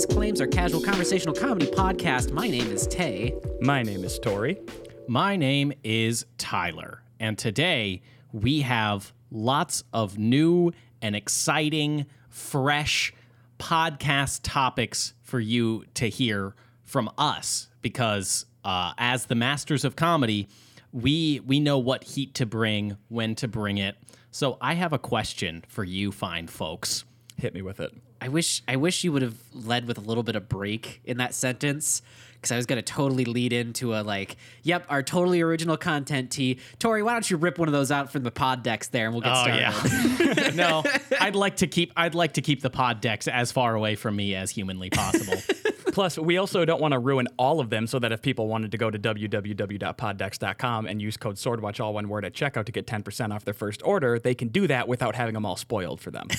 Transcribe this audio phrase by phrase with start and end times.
[0.00, 2.32] Falsest Claims, our casual conversational comedy podcast.
[2.32, 3.34] My name is Tay.
[3.60, 4.58] My name is Tori.
[5.06, 8.00] My name is Tyler, and today
[8.32, 10.72] we have lots of new
[11.02, 13.12] and exciting, fresh
[13.58, 16.54] podcast topics for you to hear
[16.84, 20.48] from us because uh, as the masters of comedy,
[20.92, 23.96] we we know what heat to bring, when to bring it.
[24.30, 27.04] So I have a question for you fine folks.
[27.36, 27.92] Hit me with it.
[28.20, 31.16] I wish I wish you would have led with a little bit of break in
[31.18, 32.02] that sentence
[32.34, 36.58] because I was gonna totally lead into a like, yep, our totally original content tee.
[36.78, 39.14] Tori, why don't you rip one of those out from the pod decks there and
[39.14, 40.36] we'll get Oh started.
[40.36, 40.50] yeah.
[40.54, 40.82] no,
[41.20, 44.16] I'd like to keep I'd like to keep the pod decks as far away from
[44.16, 45.34] me as humanly possible.
[45.92, 48.70] Plus, we also don't want to ruin all of them so that if people wanted
[48.70, 52.86] to go to www.poddex.com and use code SWORDWATCH all one word at checkout to get
[52.86, 56.12] 10% off their first order, they can do that without having them all spoiled for
[56.12, 56.28] them.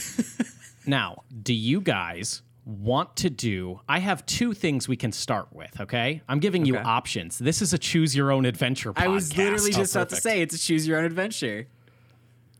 [0.86, 3.80] Now, do you guys want to do?
[3.90, 6.22] I have two things we can start with, okay?
[6.28, 6.84] I'm giving you Okay.
[6.84, 7.38] options.
[7.38, 9.02] This is a choose your own adventure podcast.
[9.04, 11.68] I was literally Oh, just about to say it's a choose your own adventure.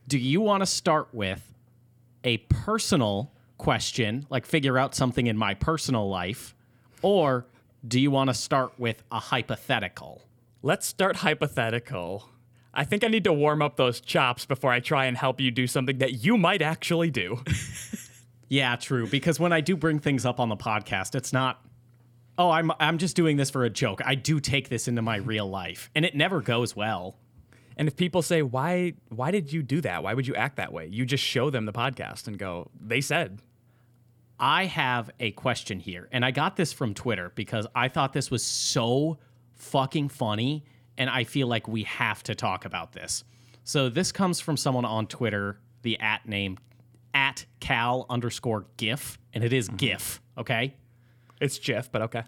[0.08, 1.54] Do you want to start with
[2.24, 6.54] a personal question, like figure out something in my personal life,
[7.00, 7.46] or
[7.86, 10.22] do you want to start with a hypothetical?
[10.62, 12.28] Let's start hypothetical.
[12.74, 15.50] I think I need to warm up those chops before I try and help you
[15.50, 17.42] do something that you might actually do.
[18.52, 19.06] Yeah, true.
[19.06, 21.64] Because when I do bring things up on the podcast, it's not.
[22.36, 24.02] Oh, I'm I'm just doing this for a joke.
[24.04, 27.16] I do take this into my real life, and it never goes well.
[27.78, 30.02] and if people say, "Why why did you do that?
[30.02, 33.00] Why would you act that way?" You just show them the podcast and go, "They
[33.00, 33.40] said."
[34.38, 38.30] I have a question here, and I got this from Twitter because I thought this
[38.30, 39.16] was so
[39.54, 40.66] fucking funny,
[40.98, 43.24] and I feel like we have to talk about this.
[43.64, 46.58] So this comes from someone on Twitter, the at name
[47.14, 49.76] at cal underscore gif, and it is mm-hmm.
[49.76, 50.20] gif.
[50.38, 50.74] Okay.
[51.40, 52.22] It's Jeff, but okay.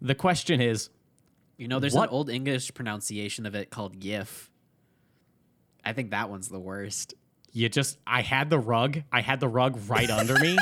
[0.00, 0.90] The question is,
[1.56, 4.50] You know, there's What- an old English pronunciation of it called GIF.
[5.84, 7.14] I think that one's the worst.
[7.52, 10.56] you just I had the rug, I had the rug right under me.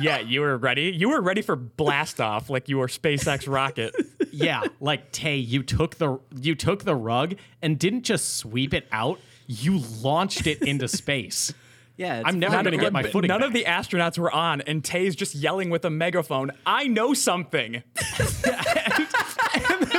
[0.00, 0.92] Yeah, you were ready.
[0.96, 3.94] You were ready for blast off like you were SpaceX rocket.
[4.32, 8.86] yeah, like Tay, you took the you took the rug and didn't just sweep it
[8.92, 9.18] out.
[9.46, 11.52] You launched it into space.
[12.00, 13.28] Yeah, it's I'm never gonna get my footing.
[13.28, 13.48] None back.
[13.48, 16.50] of the astronauts were on, and Tay's just yelling with a megaphone.
[16.64, 17.82] I know something.
[17.94, 18.02] the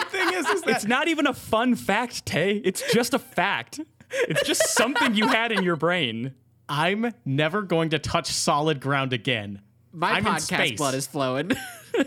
[0.09, 2.59] thing is, is that It's not even a fun fact, Tay.
[2.65, 3.81] It's just a fact.
[4.11, 6.33] It's just something you had in your brain.
[6.67, 9.61] I'm never going to touch solid ground again.
[9.93, 11.51] My I'm podcast blood is flowing.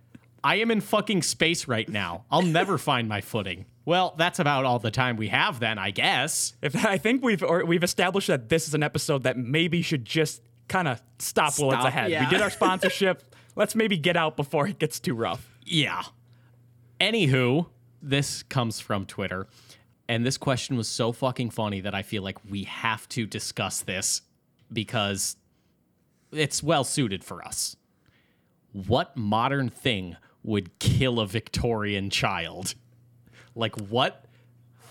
[0.45, 2.25] I am in fucking space right now.
[2.29, 3.65] I'll never find my footing.
[3.83, 6.53] Well, that's about all the time we have then, I guess.
[6.61, 10.05] If I think we've or we've established that this is an episode that maybe should
[10.05, 12.11] just kind of stop, while it's ahead.
[12.11, 12.23] yeah.
[12.23, 13.23] We did our sponsorship.
[13.55, 15.49] Let's maybe get out before it gets too rough.
[15.65, 16.03] Yeah.
[17.01, 17.67] Anywho,
[18.01, 19.47] this comes from Twitter.
[20.07, 23.81] And this question was so fucking funny that I feel like we have to discuss
[23.81, 24.21] this
[24.71, 25.37] because
[26.31, 27.75] it's well suited for us.
[28.71, 32.75] What modern thing would kill a Victorian child?
[33.55, 34.25] Like, what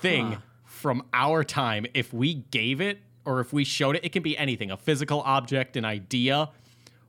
[0.01, 4.23] thing from our time, if we gave it or if we showed it, it can
[4.23, 6.51] be anything a physical object, an idea.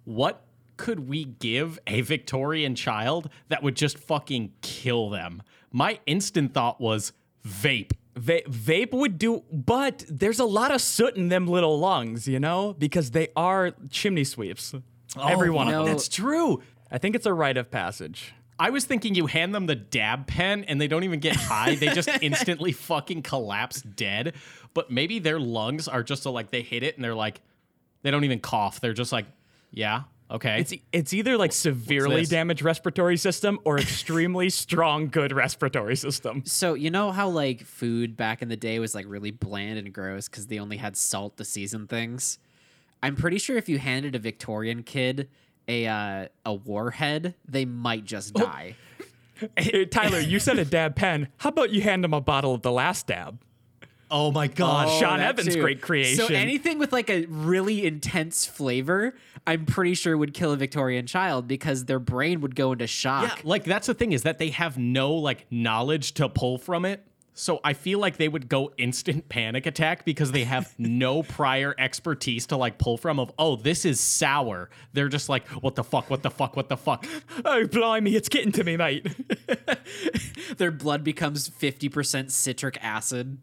[0.06, 0.42] What
[0.78, 5.42] could we give a Victorian child that would just fucking kill them?
[5.72, 7.12] My instant thought was
[7.46, 7.92] vape.
[8.16, 12.40] Va- vape would do, but there's a lot of soot in them little lungs, you
[12.40, 14.74] know, because they are chimney sweeps.
[15.18, 15.94] Oh, Every one you of them.
[15.94, 16.62] That's true.
[16.96, 18.34] I think it's a rite of passage.
[18.58, 21.76] I was thinking you hand them the dab pen and they don't even get high.
[21.76, 24.34] they just instantly fucking collapse dead.
[24.74, 27.42] But maybe their lungs are just so like they hit it and they're like,
[28.04, 28.80] they don't even cough.
[28.80, 29.26] They're just like,
[29.72, 30.62] yeah, okay.
[30.62, 36.44] It's it's either like severely damaged respiratory system or extremely strong good respiratory system.
[36.46, 39.92] so you know how like food back in the day was like really bland and
[39.92, 42.40] gross because they only had salt to season things.
[43.04, 45.28] I'm pretty sure if you handed a Victorian kid
[45.68, 48.76] a uh, a warhead, they might just die.
[49.58, 51.28] Hey, Tyler, you said a dab pen.
[51.40, 53.38] How about you hand him a bottle of the last dab?
[54.12, 54.88] oh my God.
[54.90, 55.62] Oh, Sean Evans' too.
[55.62, 56.26] great creation.
[56.26, 59.16] So anything with like a really intense flavor,
[59.46, 63.24] I'm pretty sure would kill a Victorian child because their brain would go into shock.
[63.24, 66.86] Yeah, like that's the thing is that they have no like knowledge to pull from
[66.86, 67.06] it.
[67.36, 71.76] So I feel like they would go instant panic attack because they have no prior
[71.78, 74.70] expertise to like pull from of, oh, this is sour.
[74.94, 77.06] They're just like, what the fuck, what the fuck, what the fuck?
[77.46, 79.08] oh, blimey, it's getting to me, mate.
[80.58, 83.38] Their blood becomes 50% citric acid.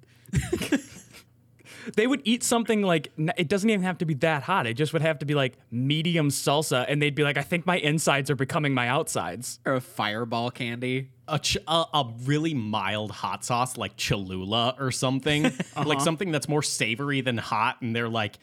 [1.97, 4.67] They would eat something like it doesn't even have to be that hot.
[4.67, 7.67] It just would have to be like medium salsa, and they'd be like, "I think
[7.67, 11.11] my insides are becoming my outsides." Or a fireball candy.
[11.33, 15.85] A, ch- a, a really mild hot sauce like Cholula or something, uh-huh.
[15.85, 18.39] like something that's more savory than hot, and they're like,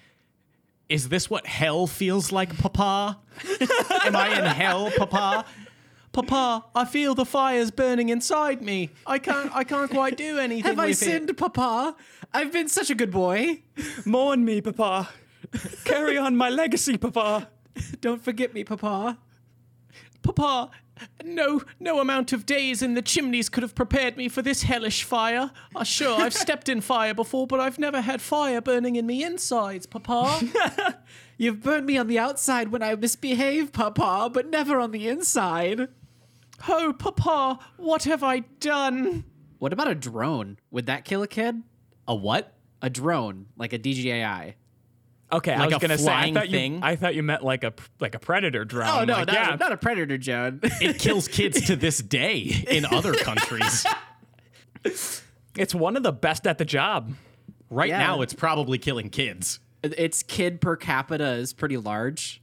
[0.90, 3.20] "Is this what hell feels like, Papa?
[4.06, 5.46] Am I in hell, Papa?
[6.12, 8.90] Papa, I feel the fires burning inside me.
[9.06, 10.64] I can't, I can't quite do anything.
[10.64, 11.96] Have I with it." sinned, Papa?
[12.34, 13.62] I've been such a good boy.
[14.06, 15.10] Mourn me, Papa.
[15.86, 17.50] Carry on my legacy, Papa.
[18.02, 19.20] Don't forget me, Papa.
[20.22, 20.72] Papa,
[21.24, 25.04] no, no amount of days in the chimneys could have prepared me for this hellish
[25.04, 25.52] fire.
[25.76, 29.24] Uh, sure, I've stepped in fire before, but I've never had fire burning in me
[29.24, 31.00] insides, Papa.
[31.38, 35.88] You've burned me on the outside when I misbehave, Papa, but never on the inside.
[36.68, 39.24] oh, Papa, what have I done?
[39.60, 40.58] What about a drone?
[40.72, 41.64] Would that kill a kid?
[42.08, 42.56] A what?
[42.82, 44.56] A drone, like a DJI.
[45.32, 46.12] Okay, I was a gonna say.
[46.12, 46.76] I thought thing?
[46.76, 46.80] you.
[46.82, 48.88] I thought you meant like a like a predator drone.
[48.90, 49.56] Oh no, like, not, yeah.
[49.60, 50.60] not a predator, Joan.
[50.82, 53.86] It kills kids to this day in other countries.
[55.56, 57.14] It's one of the best at the job.
[57.70, 58.00] Right Yeah.
[58.00, 59.60] now, it's probably killing kids.
[59.84, 62.42] its kid per capita is pretty large.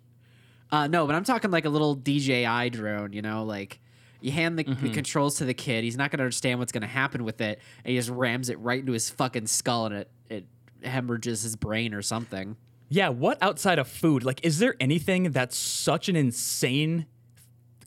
[0.71, 3.13] Uh, no, but I'm talking like a little DJI drone.
[3.13, 3.81] You know, like
[4.21, 5.85] you hand the, the controls to the kid.
[5.85, 8.49] He's not going to understand what's going to happen with it, and he just rams
[8.49, 10.47] it right into his fucking skull, and it it
[10.83, 12.57] hemorrhages his brain or something.
[12.89, 14.25] Yeah, what outside of food?
[14.25, 17.07] Like, is there anything that's such an insane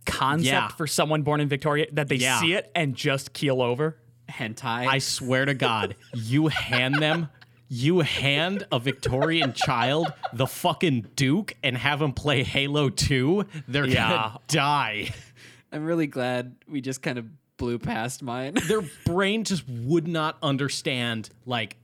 [0.06, 0.68] concept Yeah.
[0.70, 2.40] for someone born in Victoria that they Yeah.
[2.42, 3.98] see it and just keel over?
[4.30, 4.88] Hentai.
[4.88, 7.30] I swear to God, you hand them,
[7.68, 13.88] you hand a Victorian child the fucking Duke and have him play Halo 2, they're
[13.88, 14.10] Yeah.
[14.10, 15.10] gonna die.
[15.72, 17.26] I'm really glad we just kind of
[17.58, 18.56] blew past mine.
[18.68, 21.78] Their brain just would not understand like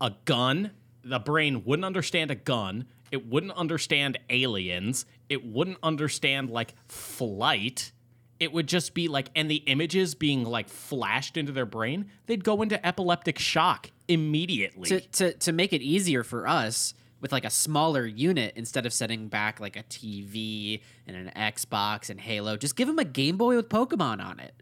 [0.00, 0.70] a gun.
[1.08, 2.86] The brain wouldn't understand a gun.
[3.10, 5.06] It wouldn't understand aliens.
[5.28, 7.92] It wouldn't understand like flight.
[8.38, 12.44] It would just be like, and the images being like flashed into their brain, they'd
[12.44, 14.88] go into epileptic shock immediately.
[14.88, 18.92] to, to to make it easier for us with like a smaller unit instead of
[18.92, 23.36] setting back like a TV and an Xbox and Halo, just give them a Game
[23.36, 24.54] Boy with Pokemon on it.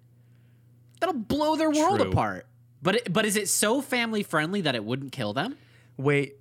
[1.01, 2.11] That'll blow their world True.
[2.11, 2.47] apart.
[2.83, 5.57] But it, but is it so family friendly that it wouldn't kill them?
[5.97, 6.37] Wait,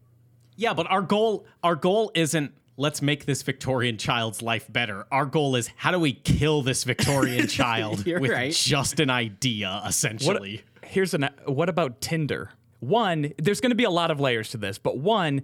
[0.55, 5.05] Yeah, but our goal our goal isn't let's make this Victorian child's life better.
[5.11, 8.51] Our goal is how do we kill this Victorian child with right.
[8.51, 9.89] just an idea what?
[9.89, 10.63] essentially.
[10.83, 11.29] Here's an.
[11.45, 12.51] What about Tinder?
[12.79, 15.41] One, there's going to be a lot of layers to this, but one,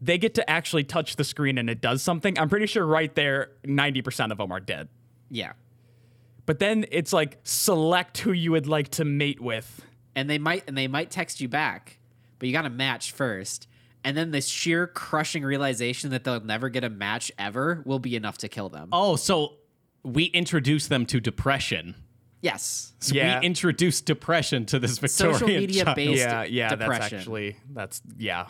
[0.00, 2.38] they get to actually touch the screen and it does something.
[2.38, 4.88] I'm pretty sure right there, 90% of them are dead.
[5.30, 5.52] Yeah.
[6.46, 9.84] But then it's like select who you would like to mate with.
[10.16, 11.98] And they might and they might text you back,
[12.38, 13.68] but you got to match first.
[14.02, 18.16] And then the sheer crushing realization that they'll never get a match ever will be
[18.16, 18.90] enough to kill them.
[18.92, 19.54] Oh, so
[20.02, 21.94] we introduce them to depression.
[22.42, 22.92] Yes.
[23.00, 23.40] So Yeah.
[23.40, 25.96] we introduce depression to this Victorian Social media child.
[25.96, 28.48] based yeah, yeah, that's actually that's yeah.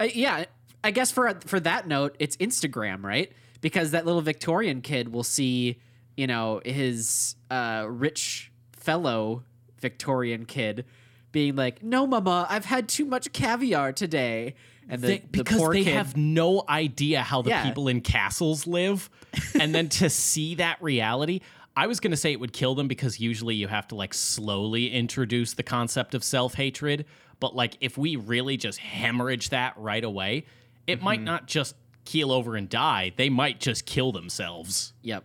[0.00, 0.46] Uh, yeah,
[0.82, 3.30] I guess for for that note, it's Instagram, right?
[3.60, 5.78] Because that little Victorian kid will see,
[6.16, 9.44] you know, his uh, rich fellow
[9.80, 10.84] Victorian kid
[11.32, 14.54] being like, "No, mama, I've had too much caviar today,"
[14.88, 17.64] and the, They- because poor they kid, have no idea how the Yeah.
[17.64, 19.08] people in castles live
[19.60, 21.40] and then to see that reality
[21.76, 24.12] i was going to say it would kill them because usually you have to like
[24.12, 27.04] slowly introduce the concept of self-hatred
[27.38, 30.44] but like if we really just hemorrhage that right away
[30.88, 31.04] it Mm-hmm.
[31.04, 35.24] might not just keel over and die they might just kill themselves Yep.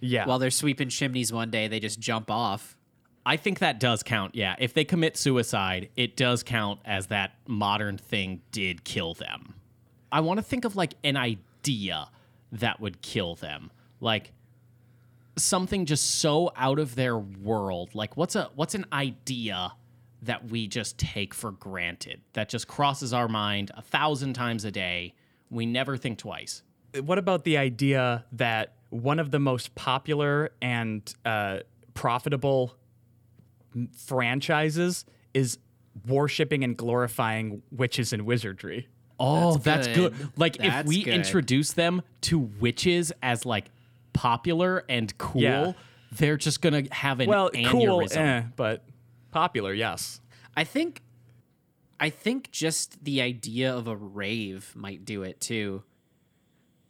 [0.00, 0.26] Yeah.
[0.26, 2.73] While they're sweeping chimneys one day, they just jump off.
[3.26, 4.34] I think that does count.
[4.34, 4.54] Yeah.
[4.58, 9.54] If they commit suicide, it does count as that modern thing did kill them.
[10.12, 12.10] I want to think of like an idea
[12.52, 13.70] that would kill them.
[14.00, 14.32] Like
[15.36, 17.94] something just so out of their world.
[17.94, 19.72] Like what's a what's an idea
[20.22, 24.70] that we just take for granted that just crosses our mind a thousand times a
[24.70, 25.14] day.
[25.50, 26.62] We never think twice.
[27.02, 31.58] what about the idea that one of the most popular and uh,
[31.94, 32.76] profitable
[33.96, 35.58] franchises is
[36.06, 38.88] worshipping and glorifying witches and wizardry?
[39.20, 40.16] Oh, That's that's, good.
[40.18, 40.28] good.
[40.36, 41.14] Like if we good.
[41.14, 43.66] introduce them to witches as like
[44.12, 45.72] popular and cool, Yeah.
[46.12, 48.16] they're just gonna have an Well, cool, aneurysm.
[48.16, 48.84] eh, but
[49.30, 50.20] popular, yes.
[50.56, 51.00] I think
[52.00, 55.84] I think just the idea of a rave might do it too.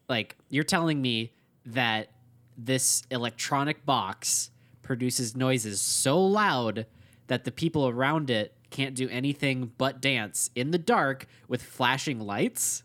[0.09, 1.33] Like you're telling me
[1.67, 2.09] that
[2.57, 4.51] this electronic box
[4.85, 6.87] produces noises so loud
[7.27, 12.21] that the people around it can't do anything but dance in the dark with flashing
[12.21, 12.83] lights.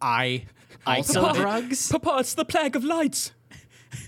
[0.00, 0.46] I
[0.86, 1.34] I Also it.
[1.36, 1.90] drugs.
[1.92, 3.32] Papa, it's the plague of lights.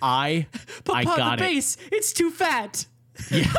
[0.03, 0.47] I
[0.91, 1.49] I Papa, got the it.
[1.49, 2.87] bass, it's too fat.
[3.31, 3.53] Yeah.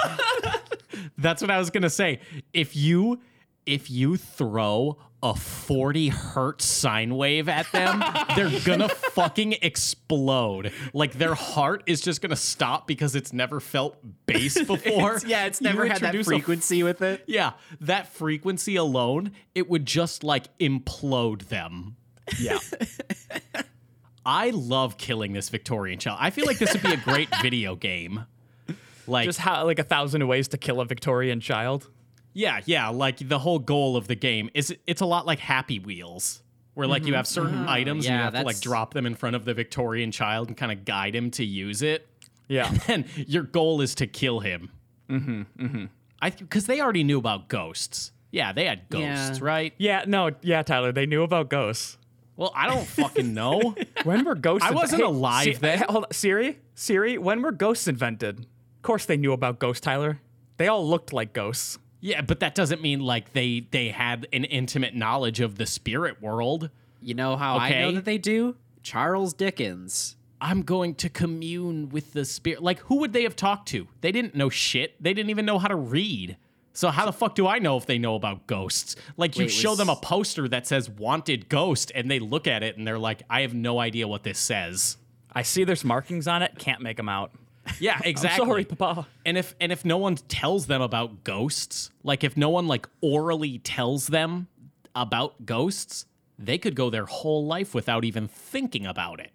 [1.18, 2.20] That's what I was gonna say.
[2.54, 3.22] If you
[3.66, 4.98] if you throw
[5.30, 8.04] a 40 hertz sine wave at them,
[8.36, 10.72] they're gonna fucking explode.
[10.94, 15.16] Like their heart is just gonna stop because it's never felt bass before.
[15.16, 17.24] It's- yeah, it's You never had that introduce a frequency with it.
[17.28, 21.96] Yeah, that frequency alone, it would just like implode them.
[22.40, 22.60] Yeah.
[24.26, 26.18] I love killing this Victorian child.
[26.22, 28.26] I feel like this would be a great video game.
[29.08, 31.88] Like, Just how like a thousand ways to kill a Victorian child.
[32.36, 32.90] Yeah, yeah.
[32.90, 36.44] Like the whole goal of the game is it's a lot like Happy Wheels,
[36.76, 39.16] where like you have certain items and you Yeah, have to like drop them in
[39.16, 42.08] front of the Victorian child and kind of guide him to use it.
[42.48, 42.72] Yeah.
[42.88, 44.70] And your goal is to kill him.
[45.10, 45.42] Mm-hmm.
[45.66, 45.86] Mm-hmm.
[46.22, 48.12] I because they already knew about ghosts.
[48.32, 49.46] Yeah, they had ghosts, Yeah.
[49.46, 49.74] right?
[49.78, 51.98] yeah, no, yeah, Tyler, they knew about ghosts.
[52.36, 53.76] Well, I don't fucking know.
[54.04, 55.78] When were ghosts I wasn't alive then.
[55.80, 56.12] hey, hold on.
[56.12, 56.60] Siri?
[56.74, 58.40] Siri, when were ghosts invented?
[58.42, 60.20] Of course they knew about ghosts, Tyler.
[60.58, 61.78] They all looked like ghosts.
[62.06, 66.22] Yeah, but that doesn't mean like they they had an intimate knowledge of the spirit
[66.22, 66.70] world.
[67.02, 68.58] You know how I know that they do?
[68.84, 70.16] Charles Dickens.
[70.40, 72.62] I'm going to commune with the spirit.
[72.62, 73.88] Like, who would they have talked to?
[74.02, 75.02] They didn't know shit.
[75.02, 76.38] They didn't even know how to read.
[76.74, 78.96] So how the fuck do I know if they know about ghosts?
[79.18, 82.46] Like, you Wait, show was- them a poster that says "wanted ghost," and they look
[82.46, 84.98] at it and they're like, "I have no idea what this says."
[85.34, 87.32] I see there's markings on it, can't make them out.
[87.80, 88.42] Yeah, exactly.
[88.44, 89.08] I'm sorry, Papa.
[89.26, 92.88] And if and if no one tells them about ghosts, like if no one like
[93.02, 94.48] orally tells them
[94.96, 96.06] about ghosts,
[96.38, 99.32] they could go their whole life without even thinking about it.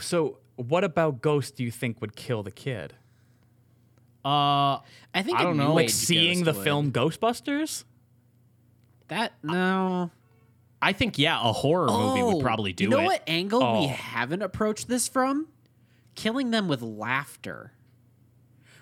[0.00, 2.94] So, what about ghosts do you think would kill the kid?
[4.24, 4.78] Uh,
[5.14, 5.74] I think I a don't know.
[5.74, 6.64] Like seeing the would.
[6.64, 7.84] film Ghostbusters?
[9.08, 10.10] That no.
[10.80, 13.06] I think yeah, a horror movie would probably do Oh, You know it.
[13.06, 13.80] what angle Oh.
[13.82, 15.46] we haven't approached this from?
[16.14, 17.72] Killing them with laughter.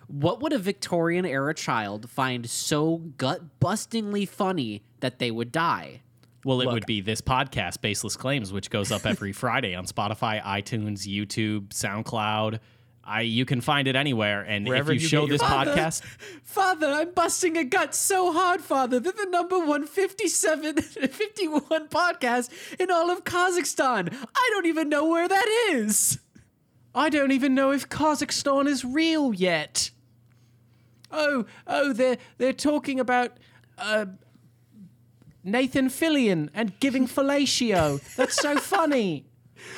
[0.06, 6.02] What would a Victorian era child find so gut bustingly funny that they would die?
[6.44, 6.74] Well, it Look.
[6.74, 11.68] would be this podcast, Baseless Claims, which goes up every Friday on Spotify, iTunes, YouTube,
[11.68, 12.58] SoundCloud.
[13.04, 15.74] I you can find it anywhere, and Wherever if you, you show this Father.
[15.74, 16.02] podcast,
[16.42, 22.90] Father, I'm busting a gut so hard, Father, that the number 157, 51 podcast in
[22.90, 24.12] all of Kazakhstan.
[24.12, 26.18] I don't even know where that is.
[26.94, 29.90] I don't even know if Kazakhstan is real yet.
[31.10, 33.36] Oh, oh, they're they're talking about
[33.78, 34.06] uh,
[35.44, 38.00] Nathan Fillion and giving fellatio.
[38.16, 39.26] That's so funny.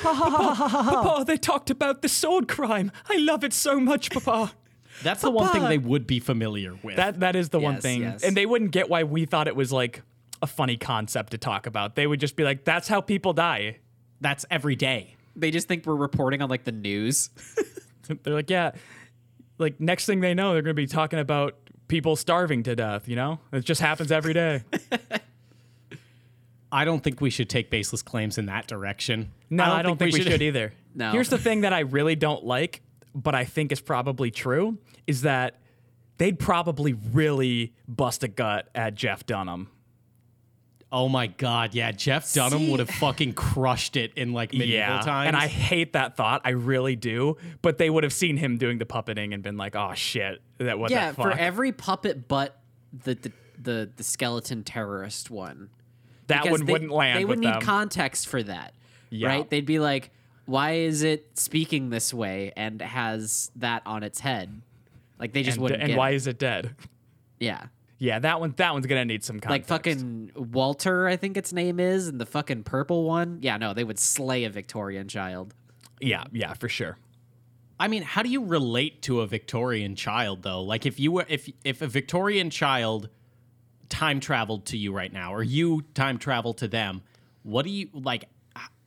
[0.01, 2.91] Papa, they talked about the sword crime.
[3.09, 4.53] I love it so much, Papa.
[5.01, 5.69] That's the one thing Papa.
[5.69, 6.95] they would be familiar with.
[6.97, 8.01] that that is the one Yes, thing.
[8.01, 8.23] yes.
[8.23, 10.01] And they wouldn't get why we thought it was like
[10.41, 11.95] a funny concept to talk about.
[11.95, 13.79] They would just be like, that's how people die.
[14.21, 15.15] That's every day.
[15.35, 17.29] They just think we're reporting on like the news.
[18.23, 18.71] They're like, yeah,
[19.57, 23.07] like next thing they know, they're going to be talking about people starving to death,
[23.07, 23.39] you know?
[23.51, 24.63] It just happens every day.
[26.71, 29.31] I don't think we should take baseless claims in that direction.
[29.49, 30.73] No, I don't, think, we should, either.
[30.95, 31.11] No.
[31.11, 32.81] Here's the thing that I really don't like,
[33.13, 35.59] but I think is probably true, is that
[36.17, 39.69] they'd probably really bust a gut at Jeff Dunham.
[40.95, 44.99] Oh my god, yeah, Jeff Dunham See- would have fucking crushed it in like medieval
[44.99, 45.27] times.
[45.27, 46.41] And I hate that thought.
[46.45, 47.35] I really do.
[47.63, 50.39] But they would have seen him doing the puppeting and been like, oh shit.
[50.59, 52.59] That what yeah, the for every puppet but
[52.93, 55.71] the the, the, the skeleton terrorist one.
[56.27, 57.61] that Because one they, wouldn't land They would need them.
[57.61, 58.73] context for that.
[59.09, 59.29] Yeah.
[59.29, 59.49] Right?
[59.49, 60.11] They'd be like,
[60.45, 64.61] why is it speaking this way and has that on its head?
[65.17, 66.15] Like they just and wouldn't and get why it.
[66.17, 66.75] is it dead?
[67.39, 67.63] Yeah.
[68.03, 71.79] Yeah, that one that one's gonna need some Like fucking Walter, I think its name
[71.79, 73.39] is, and the fucking purple one.
[73.41, 75.53] Yeah, no, they would slay a Victorian child.
[76.01, 76.97] Yeah, yeah, for sure.
[77.79, 80.63] I mean, how do you relate to a Victorian child though?
[80.63, 83.07] Like if you were if if a Victorian child
[83.87, 87.03] time traveled to you right now or you time travel to them,
[87.43, 88.29] what do you like h-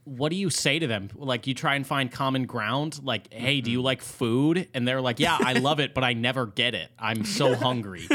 [0.06, 1.10] what do you say to them?
[1.16, 3.00] Like you try and find common ground?
[3.02, 3.84] Like, "Hey, do you mm-hmm.
[3.86, 6.90] like food?" And they're like, "Yeah, I love it, but I never get it.
[6.98, 8.08] I'm so hungry."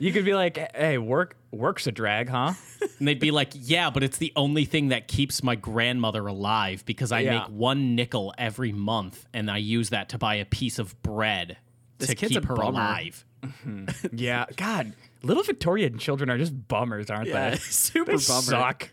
[0.00, 2.54] You could be like, hey, work work's a drag, huh?
[2.98, 6.84] And they'd be like, "Yeah, but it's the only thing that keeps my grandmother alive
[6.86, 7.38] because I Yeah.
[7.40, 11.56] make one nickel every month and I use that to buy a piece of bread
[11.98, 12.70] This to kid's keep her bummer.
[12.70, 14.08] alive." Mm-hmm.
[14.16, 14.44] yeah.
[14.56, 14.92] God,
[15.22, 17.56] little Victorian children are just bummers, aren't they?
[17.60, 18.42] super They bummer.
[18.42, 18.90] suck.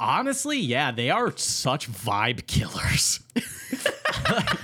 [0.00, 3.20] Honestly, yeah, they are such vibe killers.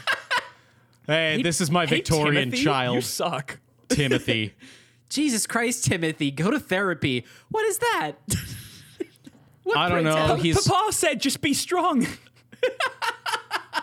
[1.06, 3.58] hey, this is my Hey, Victorian Timothy, You child, suck.
[3.88, 4.54] Timothy.
[5.08, 7.24] Jesus Christ, Timothy, go to therapy.
[7.50, 8.12] What is that?
[9.64, 10.34] What I don't know.
[10.34, 12.06] He's- Papa said just be strong.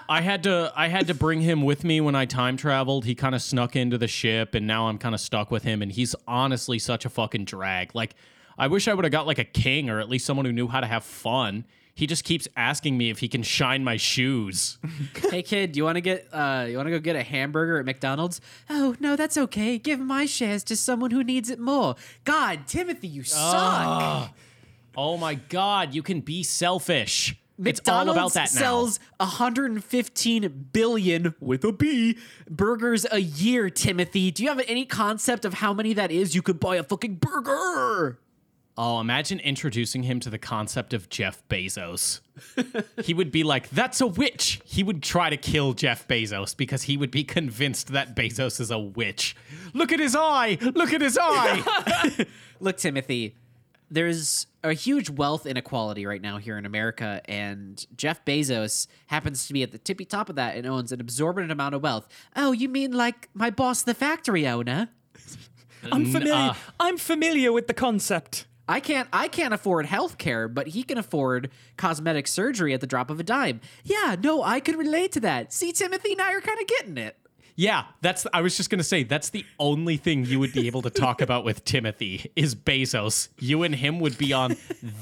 [0.07, 3.05] I had to I had to bring him with me when I time traveled.
[3.05, 5.81] He kind of snuck into the ship and now I'm kind of stuck with him
[5.81, 7.95] and he's honestly such a fucking drag.
[7.95, 8.13] Like
[8.57, 10.67] I wish I would have got like a king or at least someone who knew
[10.67, 11.65] how to have fun.
[11.93, 14.77] He just keeps asking me if he can shine my shoes.
[15.29, 17.79] hey kid, do you want to get uh you want to go get a hamburger
[17.79, 18.39] at McDonald's?
[18.69, 19.77] Oh, no, that's okay.
[19.77, 21.95] Give my shares to someone who needs it more.
[22.23, 24.31] God, Timothy, you suck.
[24.95, 27.35] Oh my god, you can be selfish.
[27.63, 28.59] it's all McDonald's about that now.
[28.61, 32.17] sells 115 billion with a B
[32.49, 34.31] burgers a year, Timothy.
[34.31, 36.35] Do you have any concept of how many that is?
[36.35, 38.19] You could buy a fucking burger.
[38.83, 42.21] Oh, imagine introducing him to the concept of Jeff Bezos.
[43.03, 44.59] he would be like, that's a witch.
[44.65, 48.71] He would try to kill Jeff Bezos because he would be convinced that Bezos is
[48.71, 49.35] a witch.
[49.75, 50.57] Look at his eye.
[50.59, 52.25] Look at his eye.
[52.59, 53.35] Look, Timothy,
[53.91, 59.53] there's a huge wealth inequality right now here in America, and Jeff Bezos happens to
[59.53, 62.07] be at the tippy top of that and owns an absorbent amount of wealth.
[62.35, 64.89] Oh, you mean like my boss, the factory owner?
[65.91, 66.33] I'm familiar.
[66.33, 66.53] uh.
[66.79, 68.47] I'm familiar with the concept.
[68.67, 72.87] I can't I can't afford health care, but he can afford cosmetic surgery at the
[72.87, 73.59] drop of a dime.
[73.83, 75.51] Yeah, no, I could relate to that.
[75.51, 77.17] See, Timothy, now you're kind of getting it.
[77.55, 80.67] yeah, that's I was just going to say that's the only thing you would be
[80.67, 83.27] able to talk about with Timothy is Bezos.
[83.39, 84.55] You and him would be on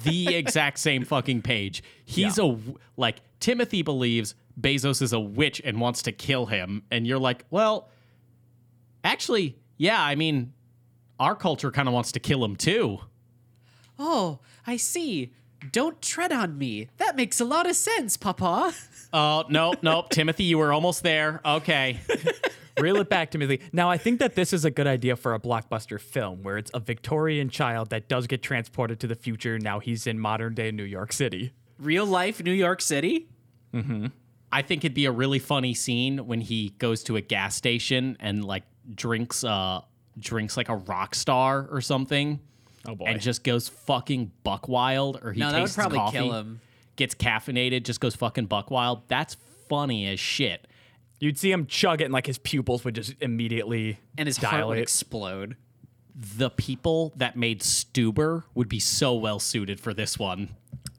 [0.03, 1.83] the exact same fucking page.
[2.05, 2.57] He's a
[2.97, 7.45] like Timothy believes Bezos is a witch and wants to kill him and you're like,
[7.51, 7.89] "Well,
[9.03, 10.53] actually, yeah, I mean,
[11.19, 12.99] our culture kind of wants to kill him too."
[14.00, 15.34] Oh, I see.
[15.72, 16.88] Don't tread on me.
[16.98, 18.74] That makes a lot of sense, Papa.
[19.12, 21.41] Oh, no, no, Timothy, you were almost there.
[21.44, 22.00] Okay.
[22.79, 23.60] Reel it back, Timothy.
[23.74, 26.70] Now, I think that this is a good idea for a blockbuster film where it's
[26.75, 29.58] a Victorian child that does get transported to the future.
[29.58, 31.53] Now he's in modern day New York City.
[31.79, 33.27] Real life New York City?
[34.51, 38.16] I think it'd be a really funny scene when he goes to a gas station
[38.20, 39.81] and like drinks uh
[40.20, 42.40] drinks like a rock star or something.
[42.87, 43.05] Oh, boy.
[43.05, 46.33] And just goes fucking buck wild or he No, that would tastes probably coffee, kill
[46.33, 46.61] him.
[46.96, 49.03] Gets caffeinated, just goes fucking buck wild.
[49.07, 49.37] That's
[49.68, 50.68] funny as shit.
[51.20, 54.68] You'd see him chug it, and like his pupils would just immediately And his heart
[54.68, 55.57] would explode.
[56.15, 60.50] The people that made Stuber would be so well suited for this one.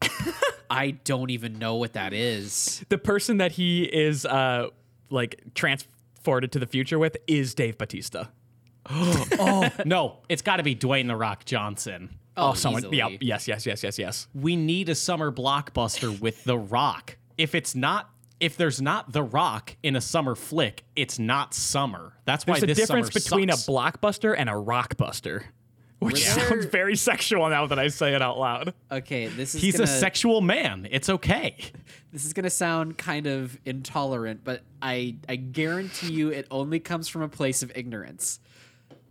[0.69, 2.83] I don't even know what that is.
[2.89, 4.67] the person that he is uh
[5.09, 8.25] like transported to the future with is Dave Batista.
[9.39, 12.17] Oh no, it's got to be Dwayne the Rock Johnson.
[12.37, 12.81] Oh, oh someone.
[12.83, 12.97] easily.
[12.97, 13.09] Yeah.
[13.19, 13.47] Yes.
[13.47, 13.65] Yes.
[13.65, 13.83] Yes.
[13.83, 13.97] Yes.
[13.99, 14.27] Yes.
[14.33, 17.17] we need a summer blockbuster with The Rock.
[17.37, 22.13] If it's not, if there's not The Rock in a summer flick, it's not summer.
[22.25, 23.67] That's why There's a this difference summer between sucks.
[23.67, 25.43] a blockbuster and a rockbuster,
[25.99, 26.33] which Yeah.
[26.47, 28.73] sounds very sexual now that I say it out loud.
[28.91, 30.87] Okay, this is He's gonna, a sexual man.
[30.91, 31.55] It's okay.
[32.13, 37.07] This is gonna sound kind of intolerant, but I I guarantee you it only comes
[37.07, 38.41] from a place of ignorance.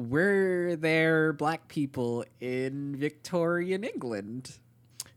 [0.09, 4.53] Were there black people in Victorian England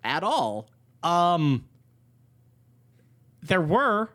[0.04, 0.68] at all?
[1.02, 1.66] Um,
[3.42, 4.10] there were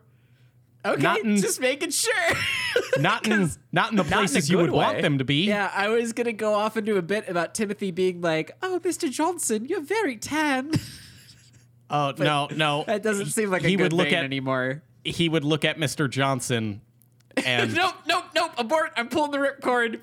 [0.85, 2.13] Okay, Not in- just making sure.
[2.99, 5.43] not in not in the in places you would good want them to be.
[5.45, 9.11] yeah, I was gonna go off into a bit about Timothy being like, "Oh, Mr.
[9.11, 10.71] Johnson, you're very tan."
[11.91, 12.83] Oh no, no.
[12.85, 14.83] that doesn't seem like a he good would look at anymore.
[15.03, 16.07] he would look at Mr.
[16.07, 16.81] Johnson,
[17.45, 18.51] and Nope, nope, nope.
[18.57, 18.91] Abort!
[18.97, 19.99] I'm pulling the ripcord.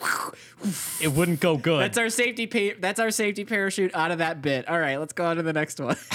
[1.03, 1.83] it wouldn't go good.
[1.83, 2.47] That's our safety.
[2.47, 4.69] Pa- that's our safety parachute out of that bit.
[4.69, 5.97] All right, let's go on to the next one.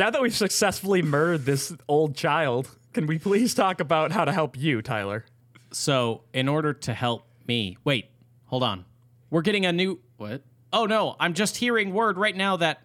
[0.00, 4.32] Now that we've successfully murdered this old child, can we please talk about how to
[4.32, 5.26] help you, Tyler?
[5.72, 8.06] So, in order to help me, wait,
[8.46, 8.86] hold on.
[9.28, 10.40] We're getting a new what?
[10.72, 12.80] Oh no, I'm just hearing word right now that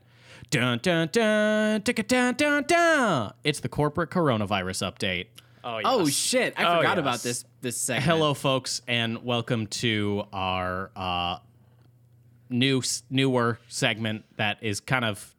[0.50, 3.32] dun dun dun ticka dun dun dun.
[3.46, 5.28] It's the corporate coronavirus update.
[5.68, 6.54] Oh, oh shit!
[6.58, 7.00] I Oh, forgot yes.
[7.00, 7.46] about this.
[7.62, 8.06] This segment.
[8.06, 11.40] Hello, folks, and welcome to our uh,
[12.52, 15.36] new newer segment that is kind of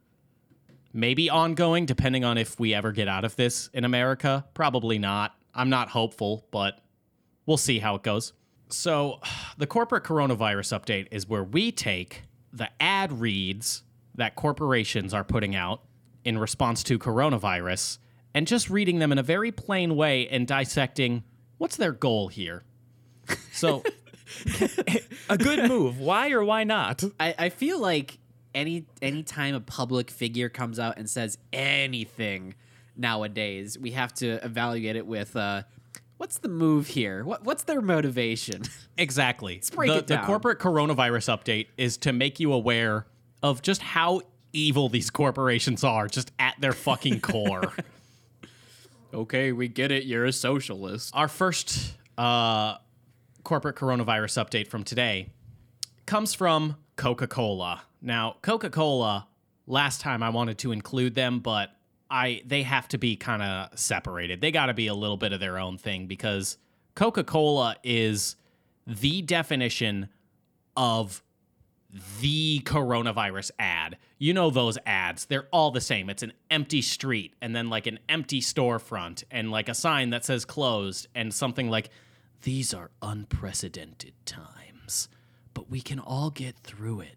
[0.91, 4.45] maybe ongoing, depending on if we ever get out of this in America.
[4.53, 5.33] Probably not.
[5.55, 6.81] I'm not hopeful, but
[7.45, 8.33] we'll see how it goes.
[8.67, 9.21] So,
[9.57, 13.83] the corporate coronavirus update is where we take the ad reads
[14.15, 15.83] that corporations are putting out
[16.25, 17.99] in response to coronavirus
[18.37, 21.23] and just reading them in a very plain way and dissecting
[21.57, 22.61] what's their goal here.
[23.51, 23.81] So,
[25.29, 25.99] a good move.
[25.99, 27.03] Why or why not?
[27.19, 28.19] I, I feel like
[28.53, 32.53] any anytime a public figure comes out and says anything
[32.95, 35.63] nowadays, we have to evaluate it with uh,
[36.17, 37.23] what's the move here?
[37.23, 38.61] What what's their motivation?
[38.99, 39.55] Exactly.
[39.55, 43.05] Let's break the, it the corporate coronavirus update is to make you aware
[43.43, 44.21] of just how
[44.53, 47.73] evil these corporations are, just at their fucking core.
[49.13, 50.05] okay, we get it.
[50.05, 51.11] You're a socialist.
[51.15, 52.77] Our first uh,
[53.43, 55.29] corporate coronavirus update from today
[56.05, 57.83] comes from Coca Cola.
[58.01, 59.27] Now, Coca Cola,
[59.65, 61.71] last time I wanted to include them, but
[62.09, 64.41] I they have to be kind of separated.
[64.41, 66.57] They got to be a little bit of their own thing because
[66.95, 68.35] Coca Cola is
[68.85, 70.09] the definition
[70.75, 71.21] of
[72.21, 73.97] the coronavirus ad.
[74.17, 75.25] You know those ads.
[75.25, 76.09] They're all the same.
[76.09, 80.25] It's an empty street and then like an empty storefront and like a sign that
[80.25, 81.89] says closed and something like
[82.43, 85.09] these are unprecedented times,
[85.53, 87.15] but we can all get through it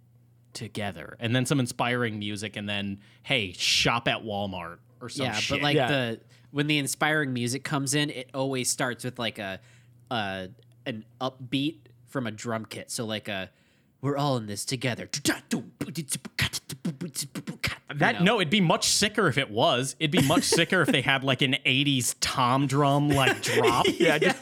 [0.53, 1.16] together.
[1.21, 5.59] And then some inspiring music and then hey, shop at Walmart or some yeah, shit.
[5.59, 5.88] but like Yeah.
[5.88, 9.61] the when the inspiring music comes in, it always starts with like a
[10.11, 10.49] uh
[10.87, 12.90] an upbeat from a drum kit.
[12.90, 13.51] So like a
[14.01, 15.09] we're all in this together.
[17.93, 18.25] That you know?
[18.25, 19.97] no, it'd be much sicker if it was.
[19.99, 23.87] It'd be much sicker if they had like an '80s tom drum like drop.
[23.99, 24.33] yeah, yeah,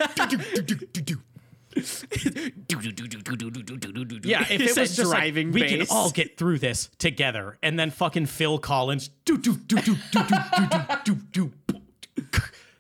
[4.49, 8.27] if it was driving like, we can all get through this together, and then fucking
[8.27, 9.11] Phil Collins,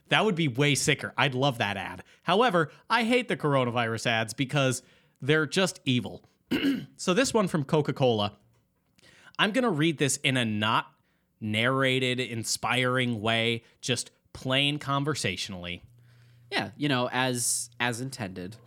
[0.08, 1.12] that would be way sicker.
[1.16, 2.02] I'd love that ad.
[2.24, 4.82] However, I hate the coronavirus ads because
[5.20, 6.22] they're just evil.
[6.96, 8.36] so this one from Coca-Cola,
[9.38, 10.86] I'm gonna read this in a not
[11.40, 15.82] narrated, inspiring way, just plain conversationally.
[16.50, 18.56] Yeah, you know, as as intended.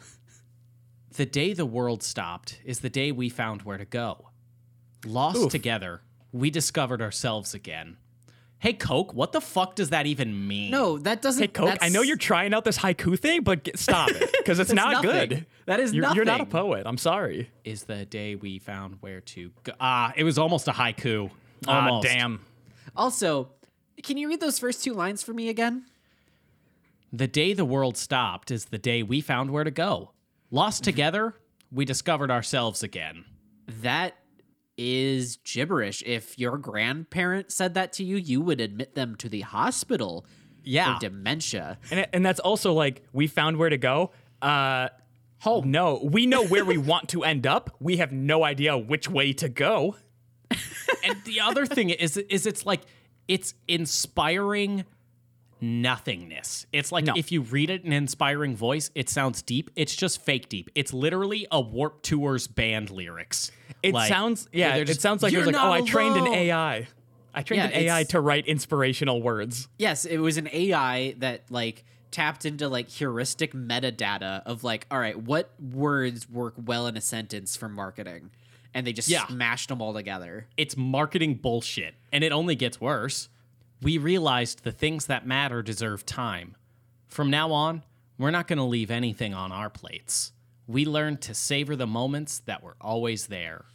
[1.14, 4.30] The day the world stopped is the day we found where to go.
[5.06, 7.98] Lost together, we discovered ourselves again.
[8.62, 10.70] Hey, Coke, what the fuck does that even mean?
[10.70, 11.42] No, that doesn't.
[11.42, 14.60] hey, Coke, I know you're trying out this haiku thing, but get, stop it because
[14.60, 15.30] it's not nothing.
[15.30, 15.46] good.
[15.66, 16.84] That is you're, you're not a poet.
[16.86, 17.50] I'm sorry.
[17.64, 19.74] Is the day we found where to go.
[19.80, 21.32] Ah, it was almost a haiku.
[21.68, 22.08] Ah, Almost.
[22.08, 22.40] damn.
[22.96, 23.50] Also,
[24.04, 25.86] can you read those first two lines for me again?
[27.12, 30.12] The day the world stopped is the day we found where to go.
[30.52, 31.34] Lost together,
[31.72, 33.26] we discovered ourselves again.
[33.82, 34.16] That
[34.78, 36.02] is gibberish.
[36.06, 40.26] If your grandparent said that to you, you would admit them to the hospital
[40.64, 40.96] Yeah.
[40.96, 41.78] for dementia.
[41.92, 44.12] And, and that's also like we found where to go.
[44.42, 44.90] Uh,
[45.42, 45.72] Home.
[45.72, 47.76] no, we know where we want to end up.
[47.80, 49.96] We have no idea which way to go.
[51.04, 52.82] and the other thing is is it's like
[53.28, 54.86] it's inspiring
[55.62, 56.66] nothingness.
[56.74, 57.14] It's like No.
[57.16, 59.70] if you read it in an inspiring voice, it sounds deep.
[59.76, 60.70] It's just fake deep.
[60.76, 63.52] It's literally a Warp Tours band lyrics.
[63.84, 64.74] It Like, sounds yeah.
[64.76, 66.28] they're It sounds like it was "You're like oh, not I trained an.
[66.28, 66.88] AI.
[67.34, 69.68] I trained Yeah, an AI to write inspirational words.
[69.78, 75.00] Yes, it was an AI that like tapped into like heuristic metadata of like, all
[75.00, 78.32] right, what words work well in a sentence for marketing,
[78.74, 79.26] and they just Yeah.
[79.28, 80.48] smashed them all together.
[80.58, 83.30] It's marketing bullshit, and it only gets worse.
[83.82, 86.56] We realized the things that matter deserve time.
[87.08, 87.84] From now on,
[88.18, 90.32] we're not going to leave anything on our plates.
[90.68, 93.66] We learned to savor the moments that were always there.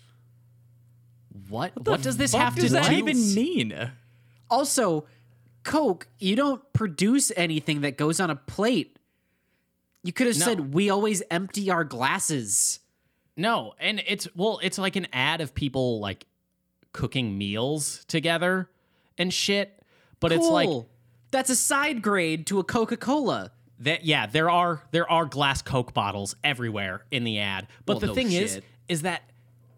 [1.48, 1.72] What?
[1.86, 2.96] What, does this Fuck have does to that do?
[2.96, 3.90] even mean?
[4.48, 5.06] Also,
[5.64, 8.98] Coke, you don't produce anything that goes on a plate.
[10.02, 10.44] You could have No.
[10.44, 12.78] said, "We always empty our glasses."
[13.36, 16.26] No, and it's well, it's like an ad of people like
[16.92, 18.70] cooking meals together
[19.18, 19.82] and shit.
[20.20, 20.68] But it's like
[21.30, 23.52] that's a side grade to a Coca Cola.
[23.80, 27.68] that yeah, there are there are glass Coke bottles everywhere in the ad.
[27.84, 28.64] But Well, the no thing is shit.
[28.88, 29.22] is that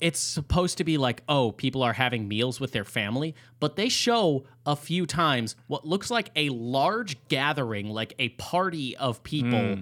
[0.00, 3.88] it's supposed to be like, oh, people are having meals with their family, but they
[3.88, 9.76] show a few times what looks like a large gathering, like a party of people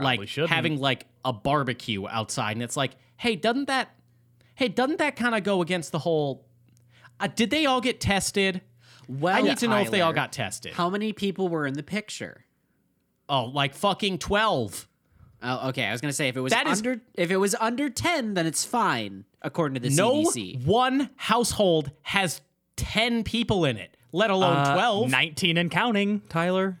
[0.00, 0.52] like shouldn't.
[0.52, 3.90] having like a barbecue outside and it's like, "Hey, doesn't that
[4.56, 6.46] Hey, doesn't that kind of go against the whole
[7.20, 8.62] uh, did they all get tested?
[9.08, 10.72] Well, I need to know if they all got tested.
[10.72, 12.44] How many people were in the picture?
[13.28, 14.86] oh, like fucking 12.
[15.42, 15.84] Oh, okay.
[15.84, 18.34] I was gonna say if it was That is- under if it was under ten,
[18.34, 20.64] then it's fine according to the no CDC.
[20.64, 22.40] one household has
[22.76, 25.10] 10 people in it, let alone Uh, 12.
[25.10, 26.80] 19 and counting, Tyler.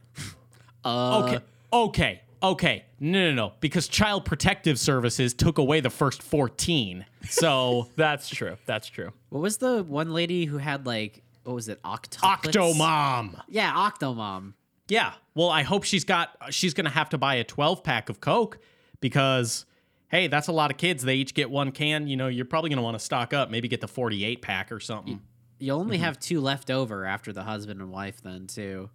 [0.84, 1.38] Uh, okay.
[1.72, 2.20] Okay.
[2.42, 2.84] Okay.
[3.00, 3.52] No, no, no.
[3.60, 7.04] Because Child Protective Services took away the first 14.
[7.28, 8.56] So, That's true.
[8.66, 9.12] That's true.
[9.30, 11.80] What was the one lady who had like what was it?
[11.82, 12.52] Octoplets?
[12.52, 13.40] Octomom.
[13.48, 14.54] Yeah, Octomom.
[14.88, 15.12] Yeah.
[15.34, 18.20] Well, I hope she's got, she's going to have to buy a 12 pack of
[18.20, 18.58] Coke
[19.00, 19.64] because,
[20.08, 21.02] hey, that's a lot of kids.
[21.04, 22.06] They each get one can.
[22.08, 24.70] You know, you're probably going to want to stock up, maybe get the 48 pack
[24.72, 25.20] or something.
[25.58, 28.90] You only have two left over after the husband and wife, then too.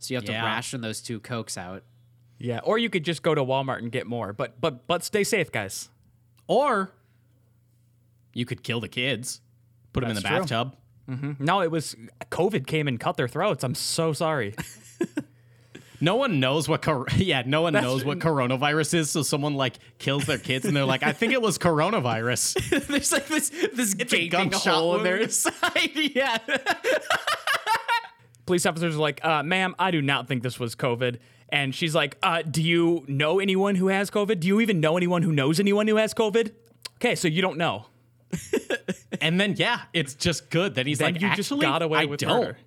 [0.00, 0.42] So you have Yeah.
[0.42, 1.82] to ration those two cokes out.
[2.38, 4.32] Yeah, or you could just go to Walmart and get more.
[4.32, 5.88] But but but stay safe, guys.
[6.46, 6.92] Or
[8.32, 9.40] you could kill the kids,
[9.92, 10.38] put them in the That's true.
[10.40, 10.76] bathtub.
[11.38, 11.96] No, it was
[12.30, 13.64] COVID came and cut their throats.
[13.64, 14.54] I'm so sorry.
[16.00, 19.10] No one knows what cor- yeah, no one knows what coronavirus is.
[19.10, 22.86] So someone like kills their kids and they're like, I think it was coronavirus.
[22.86, 23.96] There's like this this a
[24.28, 25.90] gaping hole in their side.
[25.94, 26.38] yeah.
[28.46, 31.18] Police officers are like, uh, "Ma'am, I do not think this was COVID."
[31.50, 34.40] And she's like, uh, "Do you know anyone who has COVID?
[34.40, 36.52] Do you even know anyone who knows anyone who has COVID?"
[36.96, 37.86] Okay, so you don't know.
[39.20, 42.04] and then yeah, it's just good that he's Then like, you just got away I
[42.06, 42.40] with don't.
[42.40, 42.58] murder.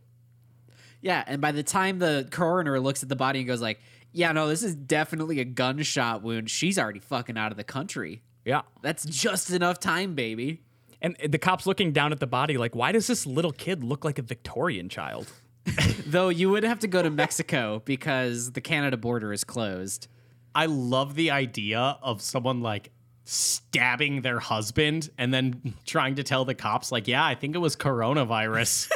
[1.02, 3.80] Yeah, and by the time the coroner looks at the body and goes like,
[4.12, 8.22] "Yeah, no, this is definitely a gunshot wound." She's already fucking out of the country.
[8.46, 8.62] Yeah.
[8.82, 10.62] That's just enough time, baby.
[11.02, 14.06] And the cops looking down at the body, like, why does this little kid look
[14.06, 15.32] like a Victorian child?
[16.06, 20.08] Though you would have to go to Mexico because the Canada border is closed.
[20.54, 22.92] I love the idea of someone like
[23.26, 27.60] stabbing their husband and then trying to tell the cops like, "Yeah, I think it
[27.60, 28.92] was coronavirus."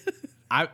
[0.50, 0.68] I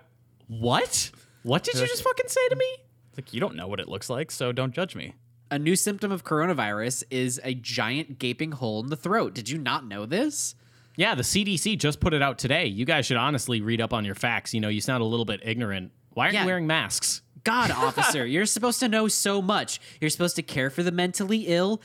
[0.49, 1.11] what?
[1.43, 2.77] What did you just fucking say to me?
[3.09, 5.15] It's like, you don't know what it looks like, so don't judge me.
[5.51, 9.35] A new symptom of coronavirus is a giant gaping hole in the throat.
[9.35, 10.55] Did you not know this?
[10.97, 12.67] Yeah, the CDC just put it out today.
[12.67, 14.55] You guys should honestly read up on your facts.
[14.55, 15.91] You know, you sound a little bit ignorant.
[16.11, 16.43] Why aren't Yeah.
[16.43, 17.23] you wearing masks?
[17.45, 19.81] God, officer, you're supposed to know so much.
[20.01, 21.83] You're supposed to care for the mentally ill,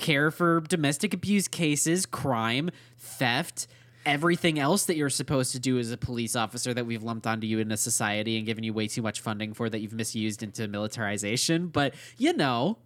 [0.00, 3.68] care for domestic abuse cases, crime, theft,
[4.04, 7.46] everything else that you're supposed to do as a police officer that we've lumped onto
[7.46, 10.42] you in a society and given you way too much funding for that you've misused
[10.42, 11.68] into militarization.
[11.68, 12.78] But you know,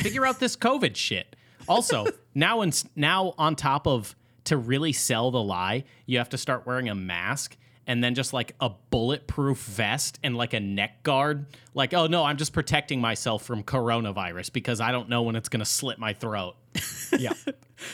[0.00, 1.36] Figure out this COVID shit.
[1.68, 4.14] Also, now and now on top of
[4.44, 8.32] to really sell the lie, you have to start wearing a mask and then just
[8.32, 11.46] like a bulletproof vest and like a neck guard.
[11.74, 15.48] Like, oh no, I'm just protecting myself from coronavirus because I don't know when it's
[15.48, 16.56] gonna slit my throat.
[17.16, 17.34] Yeah.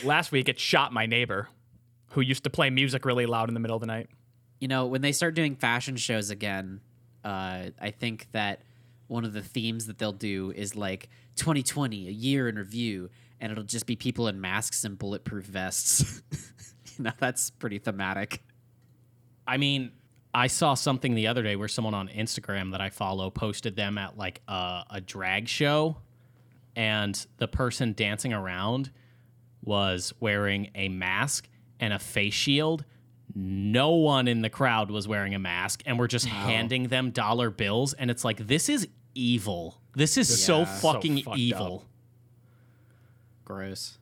[0.03, 1.47] Last week, it shot my neighbor
[2.11, 4.09] who used to play music really loud in the middle of the night.
[4.59, 6.81] you know, when they start doing fashion shows again,
[7.23, 8.63] uh, I think that
[9.07, 13.51] one of the themes that they'll do is like 2020, a year in review, and
[13.51, 16.23] it'll just be people in masks and bulletproof vests.
[16.97, 18.41] you know, that's pretty thematic.
[19.47, 19.91] I mean,
[20.33, 23.97] I saw something the other day where someone on Instagram that I follow posted them
[23.97, 25.97] at like a, a drag show,
[26.75, 28.91] and the person dancing around
[29.63, 31.49] was wearing a mask
[31.79, 32.85] and a face shield.
[33.35, 37.49] No one in the crowd was wearing a mask, and we're just handing them dollar
[37.49, 37.93] bills.
[37.93, 39.81] And it's like, this is evil.
[39.95, 40.65] This is so Yeah.
[40.65, 41.83] So fucking fucked evil.
[41.83, 41.87] up.
[43.45, 43.97] Gross.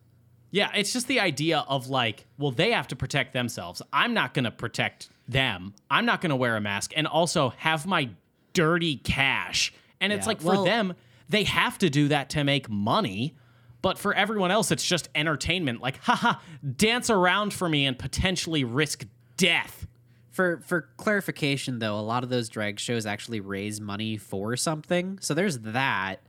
[0.52, 3.82] Yeah, it's just the idea of like, well, they have to protect themselves.
[3.92, 5.74] I'm not going to protect them.
[5.90, 8.10] I'm not going to wear a mask and also have my
[8.52, 9.72] dirty cash.
[10.00, 10.94] And it's Yeah, like for well- them,
[11.28, 13.36] they have to do that to make money.
[13.82, 15.80] But for everyone else, it's just entertainment.
[15.80, 16.34] Like, haha,
[16.76, 19.86] dance around for me and potentially risk death.
[20.30, 25.18] For for clarification though, a lot of those drag shows actually raise money for something.
[25.20, 26.20] So there's that,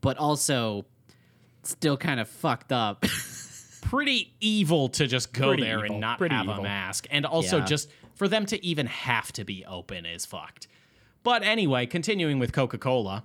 [0.00, 0.86] but also
[1.62, 3.04] still kind of fucked up.
[3.84, 7.06] Pretty evil to just go Pretty there evil, and not pretty have a mask.
[7.10, 7.64] And also Yeah.
[7.64, 10.66] just for them to even have to be open is fucked.
[11.22, 13.24] But anyway, continuing with Coca Cola.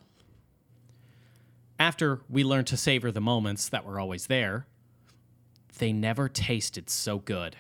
[1.79, 4.67] After we learned to savor the moments that were always there,
[5.77, 7.55] they never tasted so good.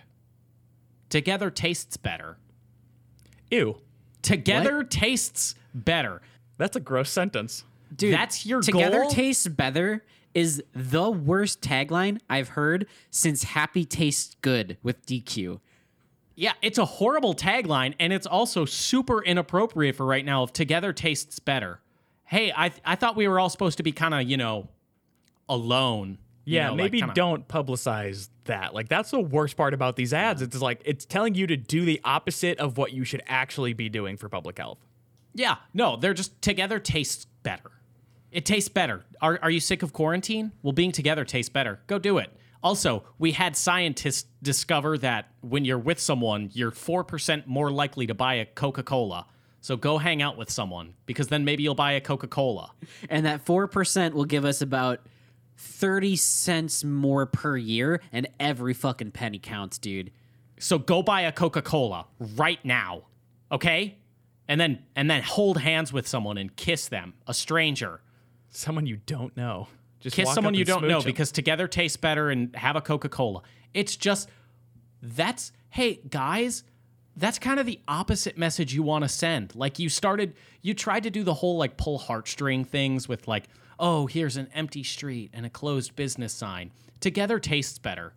[1.09, 2.37] Together tastes better.
[3.49, 3.81] Ew.
[4.21, 6.21] Together tastes better.
[6.57, 7.63] That's a gross sentence.
[7.95, 9.09] Dude, That's your together goal?
[9.09, 15.59] tastes better is the worst tagline I've heard since Happy Tastes Good with DQ.
[16.35, 20.43] Yeah, it's a horrible tagline, and it's also super inappropriate for right now.
[20.43, 21.81] If together tastes better,
[22.25, 24.69] hey, I I thought we were all supposed to be kind of you know
[25.47, 26.17] alone.
[26.45, 28.73] you Yeah, know, like maybe kinda- don't publicize that.
[28.73, 30.41] Like that's the worst part about these ads.
[30.41, 33.89] It's like it's telling you to do the opposite of what you should actually be
[33.89, 34.79] doing for public health.
[35.33, 37.71] Yeah, no, they're just together tastes better.
[38.31, 39.05] It tastes better.
[39.21, 40.51] Are are you sick of quarantine?
[40.61, 41.79] Well, being together tastes better.
[41.87, 42.29] Go do it.
[42.61, 48.13] Also, we had scientists discover that when you're with someone, you're 4% more likely to
[48.13, 49.27] buy a Coca Cola.
[49.61, 52.71] So go hang out with someone because then maybe you'll buy a Coca Cola.
[53.09, 54.99] And that 4% will give us about
[55.57, 60.11] 30 cents more per year, and every fucking penny counts, dude.
[60.57, 63.03] So go buy a Coca-Cola right now.
[63.51, 63.97] Okay?
[64.47, 68.01] And then and then hold hands with someone and kiss them, a stranger.
[68.49, 69.67] Someone you don't know.
[69.99, 73.41] Just Kiss someone you don't know because together tastes better and have a Coca-Cola.
[73.73, 74.29] It's just
[75.01, 76.63] that's hey guys,
[77.15, 79.55] that's kind of the opposite message you want to send.
[79.55, 83.45] Like you started, you tried to do the whole like pull heartstring things with like,
[83.79, 86.71] oh, here's an empty street and a closed business sign.
[86.99, 88.13] Together tastes better.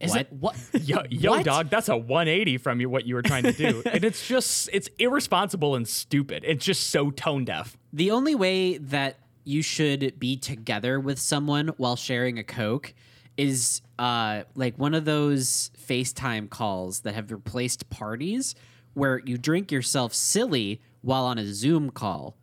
[0.00, 0.20] Is What?
[0.20, 0.56] it what?
[0.82, 1.44] Yo, yo What?
[1.44, 3.82] dog, that's a 180 from you, what you were trying to do.
[3.92, 6.42] and it's just, it's irresponsible and stupid.
[6.46, 7.76] It's just so tone deaf.
[7.92, 12.94] The only way that you should be together with someone while sharing a Coke
[13.36, 18.54] is uh, like one of those FaceTime calls that have replaced parties
[18.94, 22.36] where you drink yourself silly while on a Zoom call.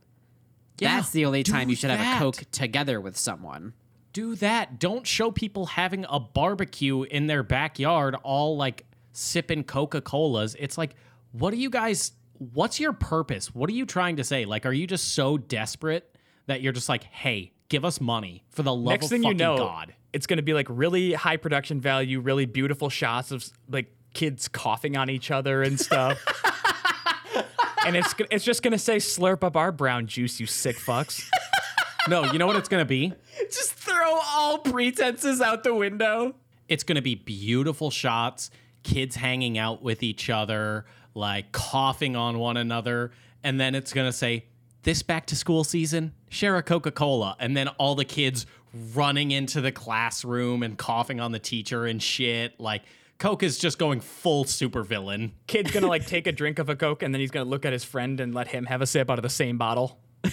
[0.79, 3.73] Yeah, That's the only time you should have a Coke together with someone.
[4.17, 4.79] Do that.
[4.79, 10.55] Don't show people having a barbecue in their backyard, all like sipping Coca Colas.
[10.57, 10.95] It's like,
[11.33, 12.13] what are you guys?
[12.39, 13.53] What's your purpose?
[13.53, 14.45] What are you trying to say?
[14.45, 16.15] Like, are you just so desperate
[16.47, 19.29] that you're just like, hey, give us money for the love Next of thing you
[19.29, 19.93] fucking know, God?
[20.13, 24.47] it's going to be like really high production value, really beautiful shots of like kids
[24.47, 26.17] coughing on each other and stuff.
[27.85, 31.23] and it's it's just going to say slurp up our brown juice, you sick fucks.
[32.07, 33.13] No, you know what it's gonna be?
[33.51, 36.35] Just throw all pretenses out the window.
[36.67, 38.51] It's gonna be beautiful shots,
[38.83, 43.11] kids hanging out with each other, like coughing on one another,
[43.43, 44.45] and then it's gonna say,
[44.83, 48.45] "This back to school season, share a Coca Cola," and then all the kids
[48.93, 52.59] running into the classroom and coughing on the teacher and shit.
[52.59, 52.83] Like
[53.17, 55.31] Coke is just going full supervillain.
[55.47, 57.49] Kid's going to like take a drink of a Coke and then he's going to
[57.49, 59.97] look at his friend and let him have a sip out of the same bottle.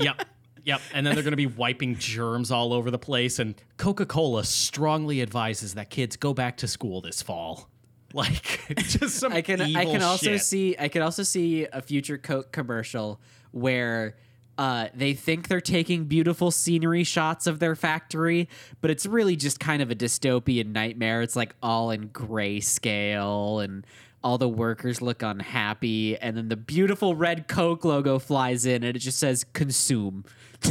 [0.00, 0.26] Yep.
[0.64, 0.80] Yep.
[0.94, 3.38] And then they're going to be wiping germs all over the place.
[3.38, 7.68] And Coca Cola strongly advises that kids go back to school this fall.
[8.12, 10.42] Like, just some I can I can also shit.
[10.42, 13.20] see I can also see a future Coke commercial
[13.52, 14.16] where
[14.58, 18.48] uh, they think they're taking beautiful scenery shots of their factory,
[18.80, 21.22] but it's really just kind of a dystopian nightmare.
[21.22, 23.86] It's like all in grayscale and
[24.22, 28.96] all the workers look unhappy, and then the beautiful red Coke logo flies in and
[28.96, 30.24] it just says consume.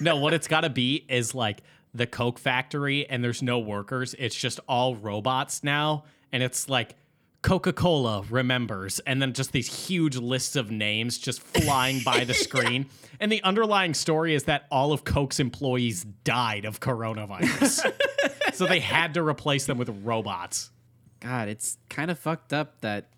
[0.00, 1.62] No, what it's got to be is like
[1.92, 4.14] the Coke factory, and there's no workers.
[4.18, 6.94] It's just all robots now, and it's like
[7.42, 12.34] Coca Cola remembers, and then just these huge lists of names just flying by the
[12.46, 12.86] screen.
[13.18, 17.92] And the underlying story is that all of Coke's employees died of coronavirus,
[18.54, 20.70] so they had to replace them with robots.
[21.20, 23.10] God, it's kind of fucked up that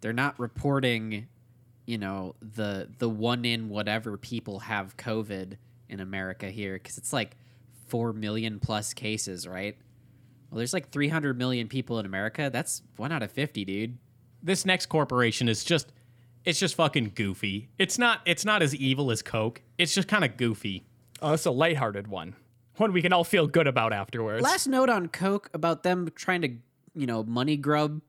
[0.00, 1.28] they're not reporting,
[1.86, 5.56] you know, the the one in whatever people have COVID
[5.88, 7.36] in America here because it's like
[7.86, 9.76] four million plus cases, right?
[10.50, 12.50] Well, there's like 300 million people in America.
[12.52, 13.98] That's one out of 50, dude.
[14.42, 15.92] This next corporation is just.
[16.44, 17.70] It's just fucking goofy.
[17.76, 18.20] It's not.
[18.24, 19.62] It's not as evil as Coke.
[19.78, 20.86] It's just kind of goofy.
[21.20, 22.36] Oh, it's a lighthearted one.
[22.76, 24.42] One we can all feel good about afterwards.
[24.42, 26.50] Last note on Coke about them trying to,
[26.94, 28.00] you know, money grub.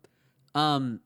[0.53, 0.99] Um,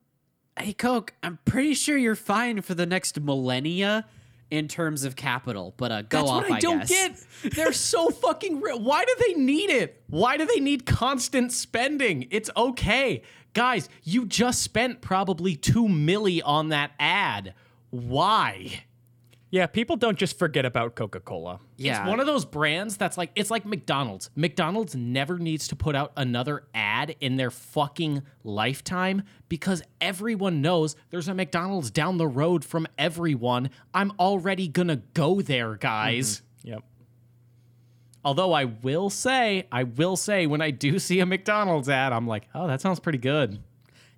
[0.60, 4.06] hey Coke, I'm pretty sure you're fine for the next millennia
[4.50, 6.44] in terms of capital, but uh, go That's off.
[6.44, 7.26] what I, don't guess.
[7.42, 7.54] get.
[7.56, 8.80] They're so fucking real.
[8.80, 10.04] Why do they need it?
[10.08, 12.28] Why do they need constant spending?
[12.32, 13.24] It's okay.
[13.54, 17.54] Guys, you just spent probably 2 milli on that ad.
[17.90, 18.84] Why?
[19.52, 21.60] Yeah, people don't just forget about Coca Cola.
[21.76, 24.30] Yeah, It's one of those brands that's like it's like McDonald's.
[24.34, 30.96] McDonald's never needs to put out another ad in their fucking lifetime because everyone knows
[31.10, 33.70] there's a McDonald's down the road from everyone.
[33.94, 36.38] I'm already going to go there, guys.
[36.38, 36.70] Mm-hmm.
[36.70, 36.84] Yep.
[38.24, 42.28] Although I will say, I will say, when I do see a McDonald's ad, I'm
[42.28, 43.60] like, oh, that sounds pretty good.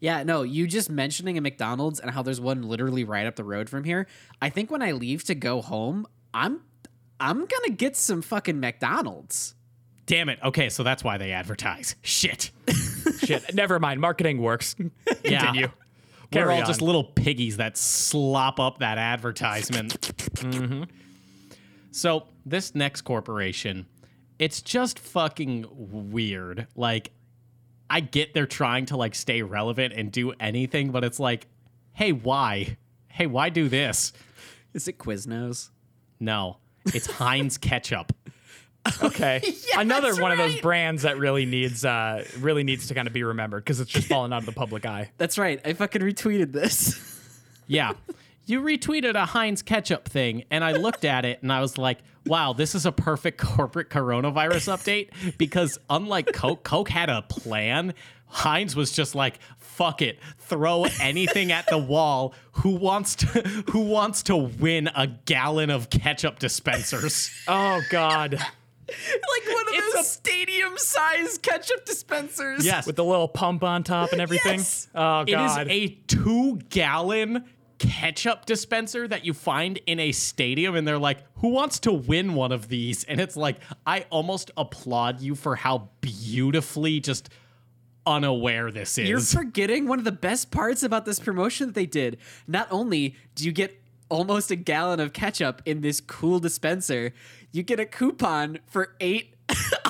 [0.04, 3.46] Yeah, no, you just mentioning a McDonald's and how there's one literally right up the
[3.46, 4.06] road from here.
[4.42, 6.60] I think when I leave to go home, I'm
[7.22, 9.56] I'm gonna get some fucking McDonald's.
[10.06, 10.40] Damn it.
[10.44, 11.96] Okay, so that's why they advertise.
[12.02, 12.52] Shit.
[13.20, 13.56] Shit.
[13.56, 14.02] Never mind.
[14.02, 14.74] Marketing works.
[15.24, 15.68] Continue.
[15.68, 16.68] We're Carry all on.
[16.68, 20.02] just little piggies that slop up that advertisement.
[20.02, 20.84] Mm-hmm.
[21.92, 23.86] So, this next corporation,
[24.38, 26.68] it's just fucking weird.
[26.76, 27.14] Like,
[27.94, 31.46] I get they're trying to like stay relevant and do anything, but it's like,
[31.92, 32.78] hey, why?
[33.08, 34.14] Hey, why do this?
[34.74, 35.70] Is it Quiznos?
[36.20, 38.12] No, it's Heinz ketchup.
[39.04, 39.44] Okay.
[39.78, 43.14] Another that's one of those brands that really needs uh really needs to kind of
[43.14, 45.12] be remembered because it's just fallen out of the public eye.
[45.20, 45.62] That's right.
[45.64, 47.00] I fucking retweeted this.
[47.66, 47.94] Yeah.
[48.46, 52.00] You retweeted a Heinz ketchup thing, and I looked at it and I was like,
[52.26, 57.94] wow, this is a perfect corporate coronavirus update because unlike Coke, Coke had a plan.
[58.28, 62.34] Heinz was just like, fuck it, throw anything at the wall.
[62.54, 63.28] Who wants to
[63.72, 67.30] who wants to win a gallon of ketchup dispensers?
[67.48, 68.34] Oh God.
[68.34, 72.66] like one of It's those a- stadium-sized ketchup dispensers.
[72.66, 72.86] Yes.
[72.88, 74.60] with the little pump on top and everything.
[74.60, 74.88] Yes.
[74.96, 75.30] Oh god.
[75.30, 75.68] It is god.
[75.70, 77.44] a two gallon
[77.84, 82.34] ketchup dispenser that you find in a stadium, and they're like, Who wants to win
[82.34, 83.04] one of these?
[83.04, 87.30] And it's like, I almost applaud you for how beautifully just
[88.06, 89.10] unaware this is.
[89.10, 92.18] You're forgetting one of the best parts about this promotion that they did.
[92.48, 93.80] Not only do you get
[94.10, 97.14] almost a gallon of ketchup in this cool dispenser,
[97.52, 99.36] you get a coupon for eight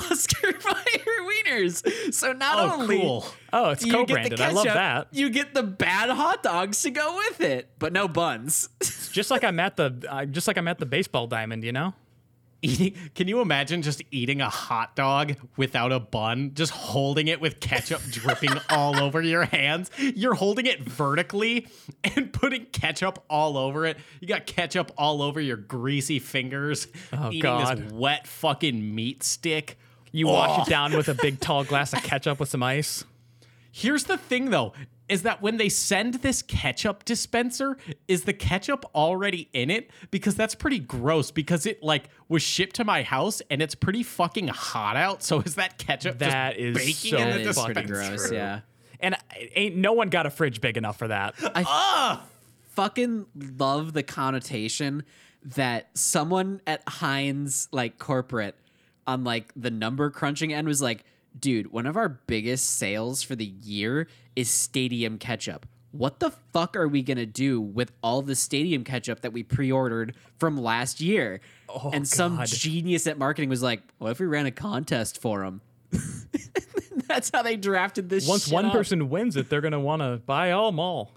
[0.94, 2.14] Oscar Mayer wieners.
[2.14, 3.26] So not oh, only cool.
[3.52, 4.40] oh, it's you get the co-branded.
[4.40, 5.08] I love that.
[5.12, 8.68] You get the bad hot dogs to go with it, but no buns.
[9.12, 11.62] Just like I'm at the, uh, just like I'm at the baseball diamond.
[11.62, 11.94] You know.
[12.62, 17.38] Eating, can you imagine just eating a hot dog without a bun, just holding it
[17.38, 19.90] with ketchup dripping all over your hands?
[19.98, 21.68] You're holding it vertically
[22.02, 23.98] and putting ketchup all over it.
[24.18, 26.88] You got ketchup all over your greasy fingers.
[27.12, 27.76] Oh, eating God.
[27.76, 29.76] this wet fucking meat stick.
[30.14, 33.04] You wash it down with a big tall glass of ketchup with some ice.
[33.72, 34.72] Here's the thing though,
[35.08, 39.90] is that when they send this ketchup dispenser, is the ketchup already in it?
[40.12, 44.04] Because that's pretty gross because it like was shipped to my house and it's pretty
[44.04, 45.24] fucking hot out.
[45.24, 47.88] So is that ketchup That just is baking so in the That is fucking pretty
[47.88, 48.60] gross, yeah.
[49.00, 49.18] And uh,
[49.56, 51.34] ain't no one got a fridge big enough for that.
[51.42, 52.20] I
[52.70, 53.26] fucking
[53.58, 55.02] love the connotation
[55.42, 58.56] that someone at Heinz like corporate
[59.06, 61.04] on like the number crunching end was like,
[61.38, 65.66] dude, one of our biggest sales for the year is stadium ketchup.
[65.92, 70.16] What the fuck are we gonna do with all the stadium ketchup that we pre-ordered
[70.38, 71.40] from last year?
[71.68, 72.48] Oh, and some God.
[72.48, 75.60] genius at marketing was like, "What if we ran a contest for them?"
[77.06, 78.26] That's how they drafted this.
[78.26, 78.72] Once one up.
[78.72, 81.12] person wins it, they're gonna want to buy all mall.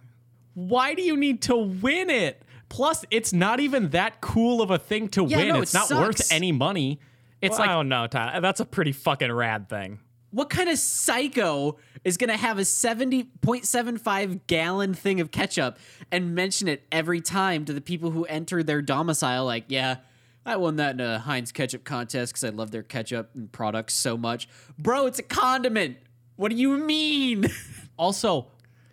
[0.54, 2.42] Why do you need to win it?
[2.70, 5.48] Plus, it's not even that cool of a thing to Yeah, win.
[5.50, 7.00] no, it's it not worth any money.
[7.42, 8.40] It's Well, I like don't know, Ty.
[8.40, 10.00] That's a pretty fucking rad thing.
[10.32, 15.78] What kind of psycho is going to have a 70.75 gallon thing of ketchup
[16.12, 19.46] and mention it every time to the people who enter their domicile?
[19.46, 19.98] Like, yeah,
[20.46, 23.94] I won that in a Heinz ketchup contest because I love their ketchup and products
[23.94, 24.48] so much.
[24.78, 25.98] Bro, it's a condiment.
[26.36, 27.48] What do you mean?
[27.98, 28.48] also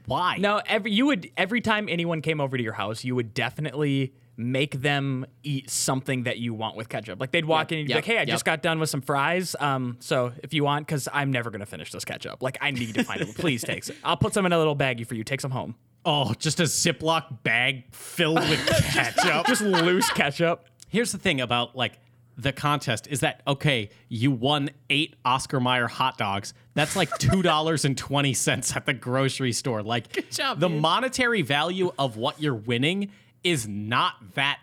[0.07, 0.37] why?
[0.39, 4.15] No, every you would every time anyone came over to your house, you would definitely
[4.37, 7.21] make them eat something that you want with ketchup.
[7.21, 8.29] Like they'd walk in and you'd be yep, like, "Hey, I yep.
[8.29, 9.55] just got done with some fries.
[9.61, 12.43] Um, so if you want, because I'm never gonna finish this ketchup.
[12.43, 13.35] Like I need to find it.
[13.37, 13.97] Please take some.
[14.03, 15.25] I'll put some in a little baggie for you.
[15.25, 15.77] Take some home.
[16.05, 19.47] Oh, just a Ziploc bag filled with ketchup.
[19.47, 20.67] Just loose ketchup.
[20.89, 21.99] Here's the thing about like
[22.37, 26.55] the contest is that okay, you won eight Oscar Mayer hot dogs.
[26.75, 29.83] That's like two dollars and twenty cents at the grocery store.
[29.83, 30.81] Like job, the dude.
[30.81, 33.11] monetary value of what you're winning
[33.45, 34.59] is not that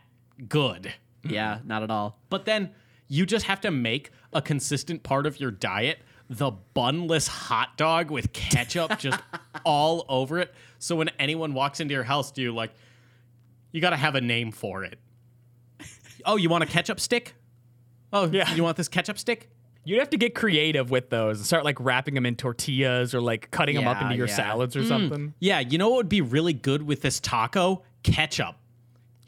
[0.49, 0.93] good.
[1.23, 2.19] yeah, not at all.
[2.29, 2.71] But then
[3.07, 5.99] you just have to make a consistent part of your diet
[6.32, 9.19] the bunless hot dog with ketchup just
[9.65, 10.53] all over it.
[10.79, 12.71] So when anyone walks into your house, do you like
[13.71, 14.97] you got to have a name for it?
[16.25, 17.36] Oh, you want a ketchup stick?
[18.13, 18.53] Oh, Yeah.
[18.55, 19.49] You want this ketchup stick?
[19.84, 23.19] You'd have to get creative with those and start like wrapping them in tortillas or
[23.19, 24.36] like cutting them up into your yeah.
[24.36, 24.88] salads or mm.
[24.88, 25.34] something.
[25.39, 27.84] Yeah, you know what would be really good with this taco?
[28.03, 28.55] Ketchup.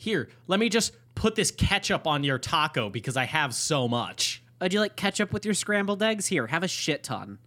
[0.04, 4.44] Here, let me just put this ketchup on your taco because I have so much.
[4.60, 6.28] Oh, do you like ketchup with your scrambled eggs?
[6.28, 7.40] Here, have a shit ton.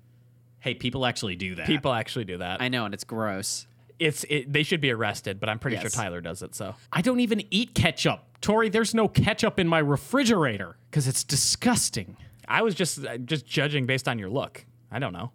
[0.61, 1.67] Hey, people actually do that.
[1.67, 2.63] People actually do that.
[2.63, 3.67] I know, and it's gross.
[3.99, 5.83] it's it, they should be arrested, but I'm pretty Yes.
[5.83, 6.55] sure Tyler does it.
[6.55, 8.21] So I don't even eat ketchup.
[8.41, 12.17] Tori, there's no ketchup in my refrigerator because it's disgusting.
[12.49, 14.65] I was just uh, just judging based on your look.
[14.91, 15.31] I don't know.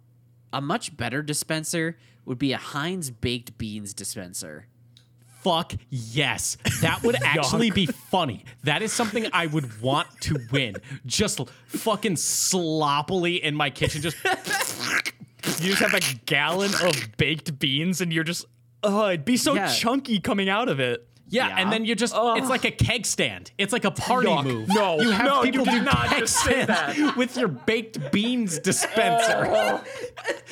[0.52, 4.66] A much better dispenser would be a Heinz baked beans dispenser.
[5.42, 6.56] Fuck yes.
[6.80, 8.44] That would actually be funny.
[8.64, 10.76] That is something I would want to win.
[11.06, 18.00] Just fucking sloppily in my kitchen, just You just have a gallon of baked beans,
[18.00, 18.44] and you're just
[18.84, 19.72] oh, it'd be so Yeah.
[19.72, 21.08] chunky coming out of it.
[21.32, 21.56] Yeah, Yeah.
[21.60, 23.52] and then you just it's like a keg stand.
[23.56, 24.44] It's like a party Yuck.
[24.44, 24.68] move.
[24.68, 27.48] No, you have no, you people did do not keg just say stands with your
[27.48, 29.46] baked beans dispenser.
[29.52, 29.82] Oh.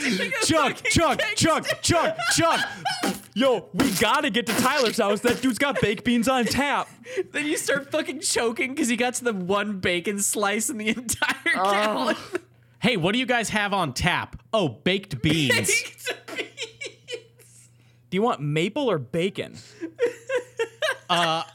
[0.44, 2.60] chug, chug, chug, chug, chug.
[3.34, 5.20] Yo, we gotta get to Tyler's house.
[5.20, 6.88] That dude's got baked beans on tap.
[7.32, 10.88] Then you start fucking choking because you got to the one bacon slice in the
[10.88, 12.16] entire gallon.
[12.80, 14.40] Hey, what do you guys have on tap?
[14.54, 15.70] Oh, baked beans.
[18.08, 19.56] Do you want maple or bacon?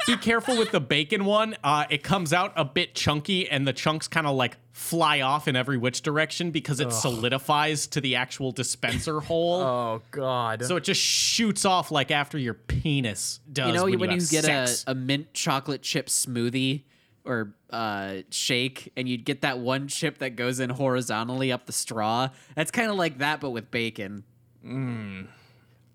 [0.08, 1.56] Be careful with the bacon one.
[1.64, 5.47] Uh, it comes out a bit chunky, and the chunks kind of like fly off
[5.47, 9.62] in every which direction because it solidifies to the actual dispenser hole.
[9.76, 10.64] Oh God.
[10.66, 13.68] So it just shoots off like after your penis does.
[13.68, 16.84] You know when when you, have get a, a mint chocolate chip smoothie
[17.24, 21.74] or uh, shake, and you'd get that one chip that goes in horizontally up the
[21.74, 22.30] straw.
[22.56, 24.24] That's kind of like that, but with bacon.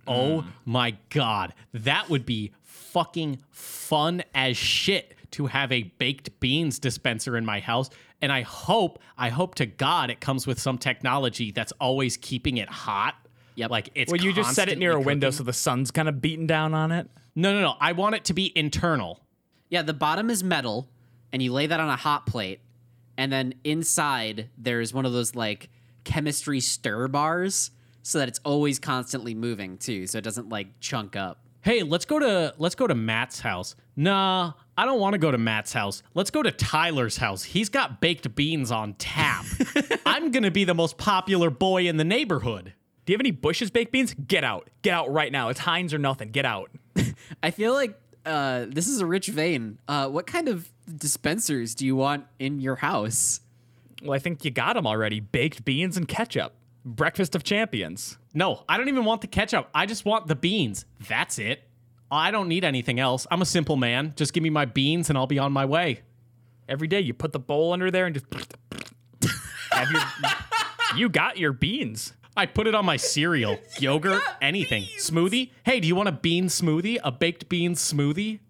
[0.06, 2.52] Oh my god, that would be
[2.92, 7.90] fucking fun as shit to have a baked beans dispenser in my house.
[8.20, 12.56] And I hope, I hope to God it comes with some technology that's always keeping
[12.56, 13.14] it hot.
[13.54, 13.70] Yep.
[13.70, 16.08] Like it's Well, you just set it near a constantly window so the sun's kind
[16.08, 17.08] of beating down on it.
[17.34, 17.74] No, no, no.
[17.80, 19.20] I want it to be internal.
[19.68, 20.88] Yeah, the bottom is metal,
[21.32, 22.60] and you lay that on a hot plate,
[23.16, 25.68] and then inside there's one of those like
[26.02, 27.70] chemistry stir bars,
[28.02, 31.44] so that it's always constantly moving too, so it doesn't like chunk up.
[31.62, 33.74] Hey, let's go to let's go to Matt's house.
[33.94, 36.02] Nah, I don't want to go to Matt's house.
[36.14, 37.42] Let's go to Tyler's house.
[37.42, 39.44] He's got baked beans on tap.
[40.06, 42.72] I'm gonna be the most popular boy in the neighborhood.
[43.04, 44.14] Do you have any Bush's baked beans?
[44.14, 44.70] Get out.
[44.82, 45.48] Get out right now.
[45.50, 46.30] It's Heinz or nothing.
[46.30, 46.70] Get out.
[47.42, 49.78] I feel like uh, this is a rich vein.
[49.86, 53.40] Uh, what kind of dispensers do you want in your house?
[54.02, 55.20] Well, I think you got them already.
[55.20, 56.54] Baked beans and ketchup.
[56.84, 58.18] Breakfast of champions.
[58.32, 59.68] No, I don't even want the ketchup.
[59.74, 60.86] I just want the beans.
[61.08, 61.62] That's it.
[62.10, 63.26] I don't need anything else.
[63.30, 64.14] I'm a simple man.
[64.16, 66.00] Just give me my beans and I'll be on my way.
[66.68, 68.26] Every day you put the bowl under there and just
[69.72, 70.02] have your
[70.96, 72.14] You got your beans.
[72.36, 74.84] I put it on my cereal, yogurt, anything.
[74.98, 75.50] Smoothie?
[75.64, 76.98] Hey, do you want a bean smoothie?
[77.04, 78.40] A baked bean smoothie?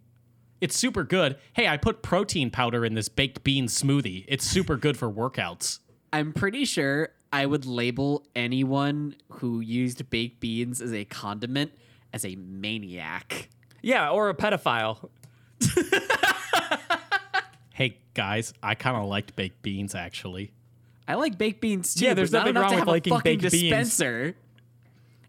[0.60, 1.38] It's super good.
[1.54, 4.26] Hey, I put protein powder in this baked bean smoothie.
[4.28, 5.80] It's super good for workouts.
[6.12, 11.72] I'm pretty sure I would label anyone who used baked beans as a condiment
[12.12, 13.48] as a maniac.
[13.82, 15.08] Yeah, or a pedophile.
[17.72, 20.52] Hey, guys, I kind of liked baked beans actually.
[21.08, 22.04] I like baked beans too.
[22.04, 23.62] Yeah, there's but not nothing wrong with have liking a fucking baked beans.
[23.70, 24.36] dispenser.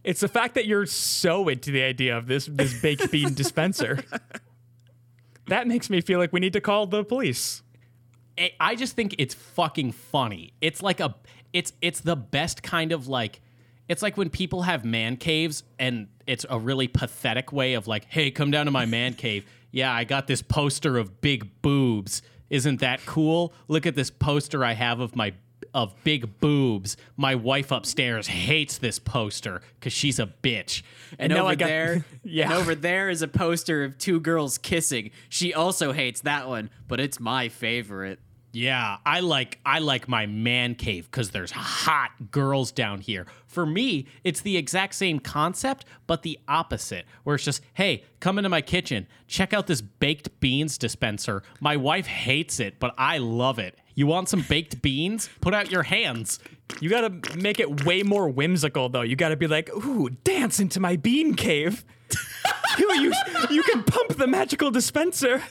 [0.03, 4.03] It's the fact that you're so into the idea of this this baked bean dispenser.
[5.47, 7.61] That makes me feel like we need to call the police.
[8.37, 10.51] I- I just think it's fucking funny.
[10.59, 11.15] It's like a
[11.53, 13.41] it's it's the best kind of like
[13.87, 18.05] it's like when people have man caves and it's a really pathetic way of like,
[18.09, 19.45] "Hey, come down to my man cave.
[19.73, 22.21] Yeah, I got this poster of big boobs.
[22.49, 23.53] Isn't that cool?
[23.69, 25.31] Look at this poster I have of my
[25.73, 26.97] of big boobs.
[27.15, 30.83] My wife upstairs hates this poster cuz she's a bitch."
[31.17, 32.45] And now over got- there, Yeah.
[32.51, 35.11] and over there is a poster of two girls kissing.
[35.29, 38.19] She also hates that one, but it's my favorite.
[38.53, 43.25] Yeah, I like I like my man cave because there's hot girls down here.
[43.47, 47.05] For me, it's the exact same concept, but the opposite.
[47.23, 51.43] Where it's just, hey, come into my kitchen, check out this baked beans dispenser.
[51.61, 53.77] My wife hates it, but I love it.
[53.95, 55.29] You want some baked beans?
[55.39, 56.39] Put out your hands.
[56.81, 59.01] You gotta make it way more whimsical, though.
[59.01, 61.85] You gotta be like, "Ooh, dance into my bean cave."
[62.77, 63.13] you, you,
[63.49, 65.41] you can pump the magical dispenser.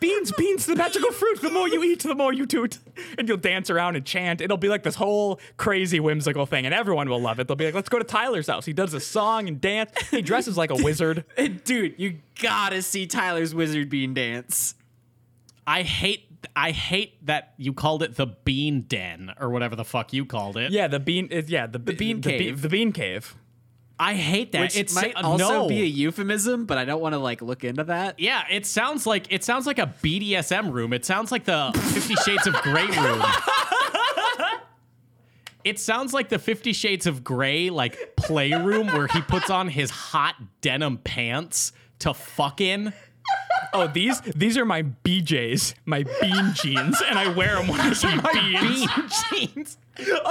[0.00, 1.40] Beans, beans, the magical fruit.
[1.42, 2.78] The more you eat, the more you toot.
[3.18, 4.40] And you'll dance around and chant.
[4.40, 7.46] It'll be like this whole crazy whimsical thing, and everyone will love it.
[7.48, 9.90] They'll be like, "Let's go to Tyler's house." He does a song and dance.
[10.10, 11.24] He dresses like a wizard.
[11.64, 14.74] Dude, you gotta see Tyler's Wizard Bean dance.
[15.66, 16.26] I hate
[16.56, 20.56] I hate that you called it the bean den or whatever the fuck you called
[20.56, 20.72] it.
[20.72, 21.28] Yeah, the bean.
[21.30, 22.62] Yeah, the, the bean cave.
[22.62, 23.36] the bean cave.
[24.00, 24.62] I hate that.
[24.62, 25.68] Which it's might uh, also no.
[25.68, 28.18] be a euphemism, but I don't want to like look into that.
[28.18, 30.94] Yeah, it sounds like it sounds like a BDSM room.
[30.94, 33.22] It sounds like the Fifty Shades of Grey room.
[35.62, 39.90] It sounds like the Fifty Shades of Grey like playroom where he puts on his
[39.90, 42.94] hot denim pants to fuck in.
[43.74, 47.90] Oh, these these are my BJs, my bean jeans, and I wear them when I
[47.92, 49.24] eat beans.
[49.30, 49.78] Bean jeans.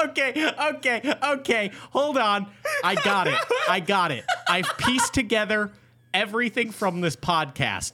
[0.06, 1.72] Okay, okay, okay.
[1.92, 2.48] Hold on.
[2.84, 3.38] I got it.
[3.70, 4.26] I got it.
[4.48, 5.72] I've pieced together
[6.14, 7.94] everything from this podcast.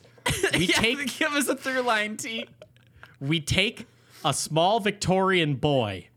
[0.57, 2.47] We take give us a through line, T.
[3.19, 3.87] we take
[4.23, 6.07] a small Victorian boy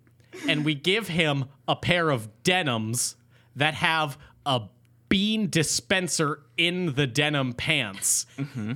[0.49, 3.17] and we give him a pair of denims
[3.57, 4.63] that have a
[5.09, 8.27] bean dispenser in the denim pants.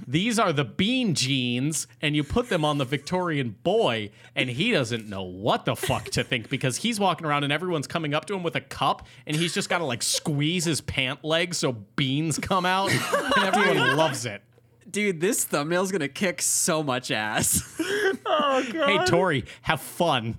[0.07, 4.71] These are the bean jeans, and you put them on the Victorian boy, and he
[4.71, 8.25] doesn't know what the fuck to think because he's walking around and everyone's coming up
[8.27, 11.55] to him with a cup, and he's just got to like squeeze his pant leg
[11.55, 14.43] so beans come out, and everyone loves it.
[14.91, 17.63] Dude, this thumbnail's gonna kick so much ass.
[18.25, 18.89] Oh god.
[18.89, 20.39] Hey Tori, have fun.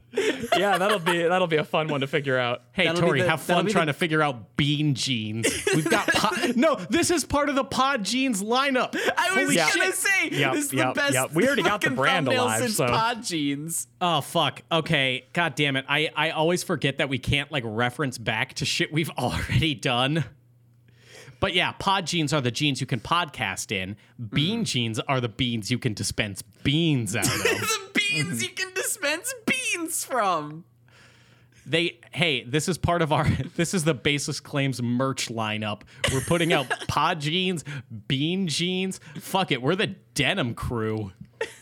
[0.58, 2.62] Yeah, that'll be that'll be a fun one to figure out.
[2.72, 5.48] Hey That'll Tori, the- have fun trying the- to figure out bean jeans.
[5.74, 6.76] We've got pod- no.
[6.90, 8.96] This is part of the pod jeans lineup.
[9.18, 9.70] I was Holy Yeah.
[9.74, 9.96] gonna shit.
[9.96, 11.14] say Yep, this is yep, the best.
[11.14, 11.34] yep.
[11.34, 13.88] We already got the brand thumbnail alive, since so- Pod Jeans.
[14.02, 14.62] Oh fuck.
[14.72, 15.26] Okay.
[15.34, 15.86] God damn it.
[15.90, 20.24] I I always forget that we can't like reference back to shit we've already done.
[21.44, 23.98] But yeah, pod genes are the genes you can podcast in.
[24.30, 27.34] Bean genes are the beans you can dispense beans out of.
[27.34, 30.64] the beans you can dispense beans from.
[31.66, 33.28] they hey, this is part of our
[33.58, 35.82] this is the baseless claims merch lineup.
[36.14, 37.66] We're putting out pod jeans,
[38.08, 39.02] bean jeans.
[39.20, 41.12] Fuck it, we're the denim crew.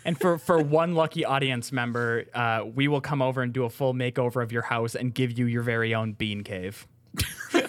[0.06, 3.70] And for, for one lucky audience member, uh, we will come over and do a
[3.72, 6.86] full makeover of your house and give you your very own bean cave.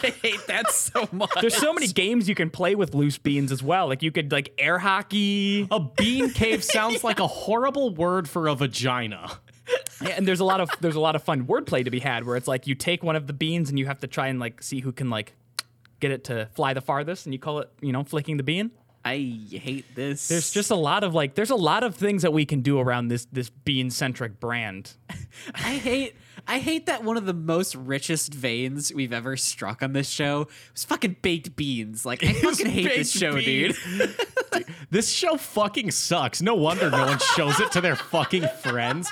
[0.02, 1.30] I hate that so much.
[1.40, 3.88] There's so many games you can play with loose beans as well.
[3.88, 5.66] Like you could like air hockey.
[5.70, 9.38] A bean cave sounds like a horrible word for a vagina.
[10.02, 12.24] Yeah, and there's a lot of there's a lot of fun wordplay to be had
[12.24, 14.40] where it's like you take one of the beans and you have to try and
[14.40, 15.34] like see who can like
[16.00, 18.72] get it to fly the farthest and you call it you know flicking the bean
[19.04, 19.16] I
[19.50, 20.28] hate this.
[20.28, 22.80] there's just a lot of like there's a lot of things that we can do
[22.80, 24.94] around this this bean centric brand
[25.54, 26.16] I hate
[26.46, 30.48] I hate that one of the most richest veins we've ever struck on this show
[30.72, 32.04] was fucking baked beans.
[32.04, 33.76] Like I fucking hate this show, dude.
[33.84, 34.16] beans.
[34.90, 36.42] This show fucking sucks.
[36.42, 39.10] No wonder no one shows it to their fucking friends.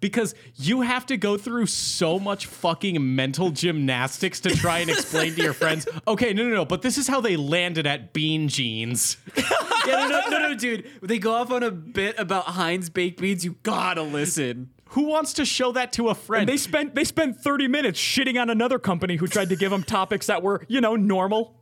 [0.00, 5.34] Because you have to go through so much fucking mental gymnastics to try and explain
[5.36, 8.48] to your friends, okay, no, no, no, but this is how they landed at Bean
[8.48, 9.16] Jeans.
[9.36, 9.44] yeah,
[9.86, 10.90] no, no, no, no, dude.
[11.00, 14.70] They go off on a bit about Heinz baked beans, you gotta listen.
[14.92, 16.48] Who wants to show that to a friend?
[16.48, 19.82] they spent they spent 30 minutes shitting on another company who tried to give them
[19.82, 21.56] topics that were you know normal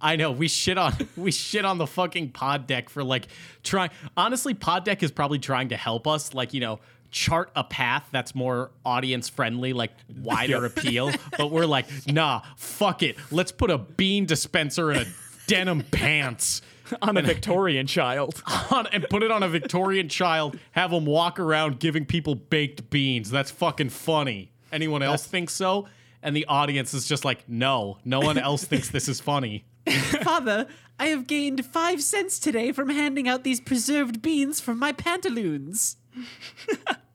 [0.00, 3.26] I know we shit on we shit on the fucking pod deck for like
[3.62, 3.90] trying.
[4.16, 6.80] Honestly, pod deck is probably trying to help us, like you know,
[7.10, 9.90] chart a path that's more audience friendly, like
[10.20, 11.10] wider appeal.
[11.36, 13.16] But we're like, nah, fuck it.
[13.30, 15.04] Let's put a bean dispenser in a
[15.46, 16.62] denim pants
[17.02, 20.58] on a Victorian child on, and put it on a Victorian child.
[20.72, 23.30] Have them walk around giving people baked beans.
[23.30, 24.52] That's fucking funny.
[24.72, 25.88] Anyone else think so?
[26.22, 29.64] And the audience is just like, no, no one else thinks this is funny.
[30.22, 30.66] Father,
[30.98, 35.96] I have gained five cents today from handing out these preserved beans from my pantaloons.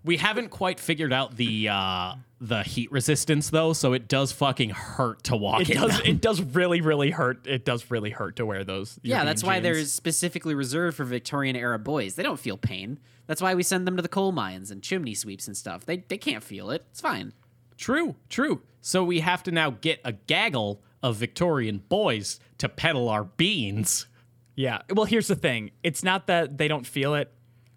[0.05, 4.71] We haven't quite figured out the uh the heat resistance though, so it does fucking
[4.71, 5.77] hurt to walk it in.
[5.81, 6.05] does them.
[6.05, 9.43] it does really really hurt it does really hurt to wear those Yeah, European that's
[9.43, 9.63] why jeans.
[9.63, 12.15] they're specifically reserved for Victorian era boys.
[12.15, 12.99] They don't feel pain.
[13.27, 15.85] That's why we send them to the coal mines and chimney sweeps and stuff.
[15.85, 16.85] They they can't feel it.
[16.91, 17.31] It's fine.
[17.77, 18.61] True, true.
[18.81, 24.07] So we have to now get a gaggle of Victorian boys to peddle our beans.
[24.55, 27.31] yeah well here's the thing it's not that they don't feel it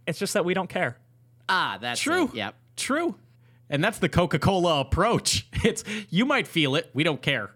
[0.07, 0.99] it's just that we don't care
[1.49, 2.25] Ah, that's True.
[2.25, 2.35] it.
[2.35, 2.55] Yep.
[2.77, 3.15] True.
[3.69, 5.47] And that's the Coca-Cola approach.
[5.65, 7.51] It's you might feel it, we don't care.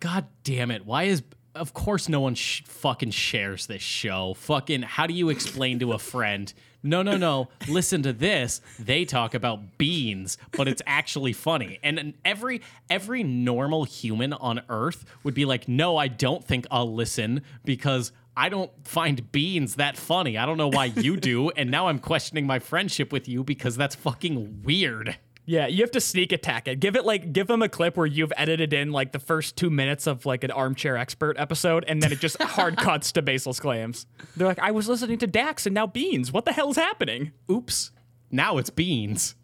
[0.00, 0.84] God damn it.
[0.84, 1.22] Why is
[1.54, 4.34] of course no one sh- fucking shares this show.
[4.34, 6.52] Fucking how do you explain to a friend?
[6.82, 7.48] No, no, no.
[7.68, 8.60] Listen to this.
[8.78, 11.80] They talk about beans, but it's actually funny.
[11.82, 16.66] And, and every every normal human on earth would be like, "No, I don't think
[16.70, 20.38] I'll listen because I don't find beans that funny.
[20.38, 23.76] I don't know why you do, and now I'm questioning my friendship with you because
[23.76, 26.78] that's fucking weird." Yeah, you have to sneak attack it.
[26.78, 29.70] Give it like give them a clip where you've edited in like the first two
[29.70, 33.58] minutes of like an armchair expert episode, and then it just hard cuts to Baseless
[33.58, 34.06] claims.
[34.36, 36.30] They're like, I was listening to Dax and now Beans.
[36.32, 37.32] What the hell is happening?
[37.50, 37.90] Oops.
[38.30, 39.34] Now it's beans.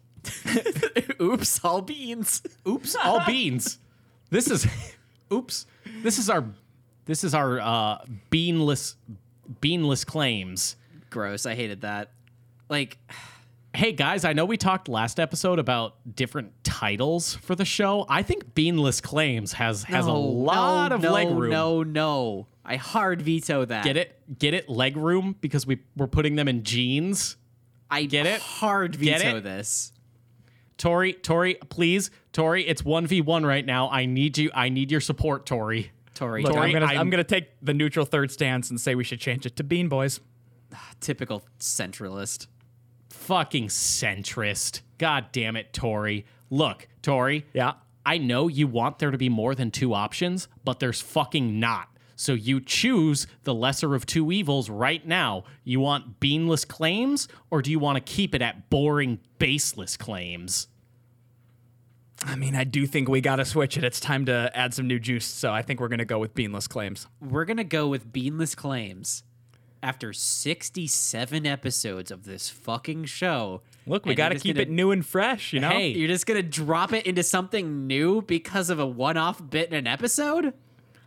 [1.21, 2.43] Oops, all beans.
[2.67, 3.79] Oops, all beans.
[4.29, 4.67] This is
[5.33, 5.65] oops.
[6.03, 6.45] This is our
[7.05, 7.99] this is our uh
[8.29, 8.95] beanless
[9.61, 10.75] beanless claims.
[11.09, 11.45] Gross.
[11.45, 12.11] I hated that.
[12.69, 12.97] Like,
[13.75, 18.05] Hey guys, I know we talked last episode about different titles for the show.
[18.07, 21.51] I think beanless claims has has a lot no, of no, leg room.
[21.51, 22.47] No, no.
[22.63, 23.83] I hard veto that.
[23.83, 24.39] Get it?
[24.39, 24.69] Get it?
[24.69, 27.35] Leg room because we we're putting them in jeans.
[27.91, 28.39] I Get it?
[28.39, 29.43] Hard veto it?
[29.43, 29.91] this.
[30.77, 33.89] Tori, Tori, please, Tori, it's 1v1 right now.
[33.89, 34.51] I need you.
[34.53, 35.91] I need your support, Tori.
[36.15, 38.95] Tori, Look, Tori, I'm gonna I'm- I'm, gonna take the neutral third stance and say
[38.95, 40.19] we should change it to Bean Boys.
[40.99, 42.47] typical centralist.
[43.09, 44.81] fucking centrist.
[44.97, 46.25] God damn it, Tori.
[46.49, 47.45] Look, Tori.
[47.53, 47.73] Yeah.
[48.05, 51.89] I know you want there to be more than two options, but there's fucking not.
[52.15, 55.43] So you choose the lesser of two evils right now.
[55.63, 60.67] You want beanless claims, or do you want to keep it at boring, baseless claims?
[62.25, 63.83] I mean, I do think we gotta switch it.
[63.83, 66.67] It's time to add some new juice, so I think we're gonna go with beanless
[66.67, 67.07] claims.
[67.21, 69.23] We're gonna go with beanless claims.
[69.83, 73.61] After 67 episodes of this fucking show.
[73.85, 75.69] Look, we gotta keep gonna- it new and fresh, you know?
[75.69, 75.89] Hey.
[75.89, 79.85] You're just gonna drop it into something new because of a one-off bit in an
[79.85, 80.53] episode?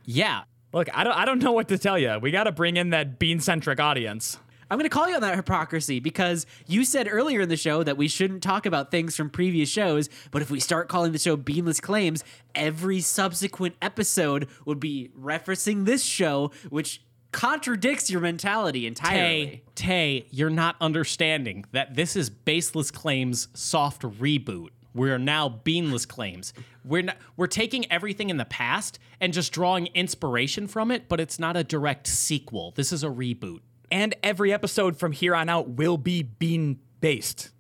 [0.04, 0.42] Yeah.
[0.72, 2.18] Look, I don't I don't know what to tell you.
[2.20, 4.38] We gotta bring in that bean centric audience.
[4.70, 7.82] I'm going to call you on that hypocrisy because you said earlier in the show
[7.82, 11.18] that we shouldn't talk about things from previous shows, but if we start calling the
[11.18, 12.22] show Beanless Claims,
[12.54, 17.02] every subsequent episode would be referencing this show, which
[17.32, 19.46] contradicts your mentality entirely.
[19.46, 24.68] Tay, Tay, you're not understanding that this is Baseless Claims soft reboot.
[24.94, 26.52] We're now Beanless Claims.
[26.84, 31.20] We're not, we're taking everything in the past and just drawing inspiration from it, but
[31.20, 32.72] it's not a direct sequel.
[32.74, 33.60] This is a reboot.
[33.90, 37.50] And every episode from here on out will be bean based.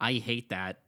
[0.00, 0.80] I hate that.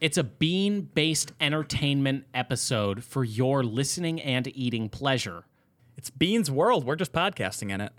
[0.00, 5.44] It's a bean based entertainment episode for your listening and eating pleasure.
[5.96, 6.84] It's Bean's World.
[6.84, 7.92] We're just podcasting in it.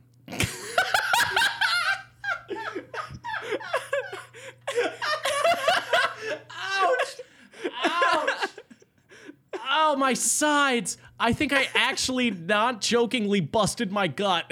[6.50, 7.22] Ouch!
[7.84, 8.50] Ouch.
[9.70, 10.98] Oh, my sides!
[11.22, 14.52] I think I actually not jokingly busted my gut.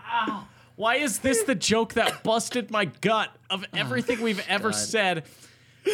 [0.00, 0.48] Ow.
[0.76, 5.24] Why is this the joke that busted my gut of everything we've oh, ever said?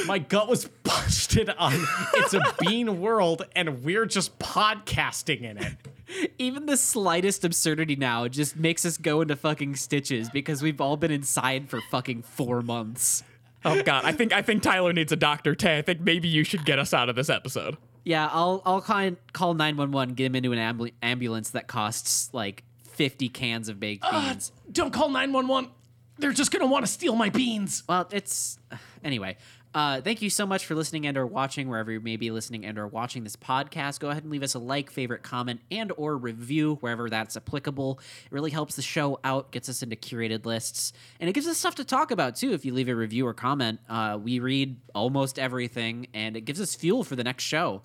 [0.06, 1.74] My gut was busted on
[2.14, 6.30] It's a Bean World, and we're just podcasting in it.
[6.38, 10.96] Even the slightest absurdity now just makes us go into fucking stitches because we've all
[10.96, 13.24] been inside for fucking four months.
[13.64, 15.56] Oh God, I think I think Tyler needs a doctor.
[15.56, 17.76] Tay, I think maybe you should get us out of this episode.
[18.04, 21.66] Yeah, I'll I'll call call nine one one, get him into an ambu- ambulance that
[21.68, 24.52] costs like fifty cans of baked beans.
[24.72, 25.70] Don't call 911.
[26.18, 27.82] They're just gonna want to steal my beans.
[27.88, 28.58] Well, it's
[29.02, 29.36] anyway.
[29.72, 32.64] Uh, thank you so much for listening and or watching wherever you may be listening
[32.66, 34.00] and or watching this podcast.
[34.00, 38.00] Go ahead and leave us a like, favorite, comment, and or review wherever that's applicable.
[38.24, 41.58] It really helps the show out, gets us into curated lists, and it gives us
[41.58, 42.52] stuff to talk about too.
[42.52, 46.60] If you leave a review or comment, uh, we read almost everything, and it gives
[46.60, 47.82] us fuel for the next show.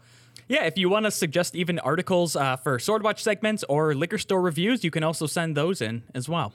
[0.48, 4.42] Yeah, if you want to suggest even articles uh, for Swordwatch segments or liquor store
[4.42, 6.54] reviews, you can also send those in as well.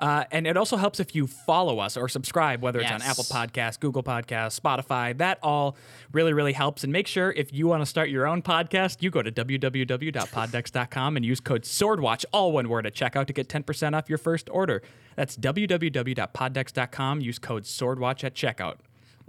[0.00, 3.24] Uh, and it also helps if you follow us or subscribe, whether it's on Apple
[3.24, 5.16] Podcasts, Google Podcasts, Spotify.
[5.18, 5.76] That all
[6.12, 6.82] really, really helps.
[6.84, 11.16] And make sure if you want to start your own podcast, you go to www.poddex.com
[11.16, 14.48] and use code SWORDWATCH, all one word, at checkout to get 10% off your first
[14.50, 14.82] order.
[15.16, 17.20] That's www.poddex.com.
[17.20, 18.76] Use code SWORDWATCH at checkout.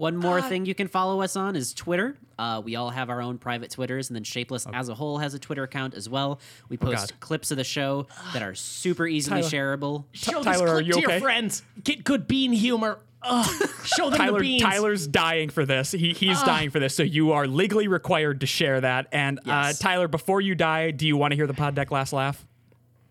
[0.01, 2.17] One more thing you can follow us on is Twitter.
[2.39, 5.35] Uh, we all have our own private Twitters, and then Baseless as a whole has
[5.35, 6.39] a Twitter account as well.
[6.69, 7.19] We post God.
[7.19, 9.77] clips of the show that are super easily Tyler.
[9.77, 10.05] shareable.
[10.11, 11.11] Show Tyler, this are you to okay?
[11.11, 11.61] your friends.
[11.83, 12.97] Get good bean humor.
[13.21, 13.69] Ugh.
[13.85, 14.63] Show them the beans.
[14.63, 15.91] Tyler's dying for this.
[15.91, 16.95] He, he's dying for this.
[16.95, 19.05] So you are legally required to share that.
[19.11, 19.79] And Yes.
[19.79, 22.43] uh, Tyler, before you die, do you want to hear the pod deck last laugh?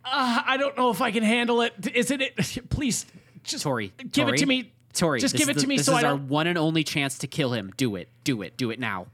[0.05, 1.73] Uh, I don't know if I can handle it.
[1.95, 2.69] Isn't it?
[2.69, 3.07] Please,
[3.45, 4.73] just Tori, give Tori, it to me.
[4.93, 6.29] Tori, just give is it to me This so is I our don't.
[6.29, 7.73] one and only chance to kill him.
[7.77, 8.09] Do it.
[8.25, 8.57] Do it.
[8.57, 9.07] Do it now.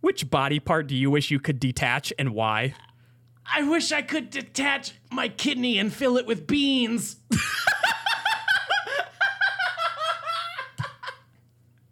[0.00, 2.74] Which body part do you wish you could detach and why?
[3.54, 7.16] I wish I could detach my kidney and fill it with beans.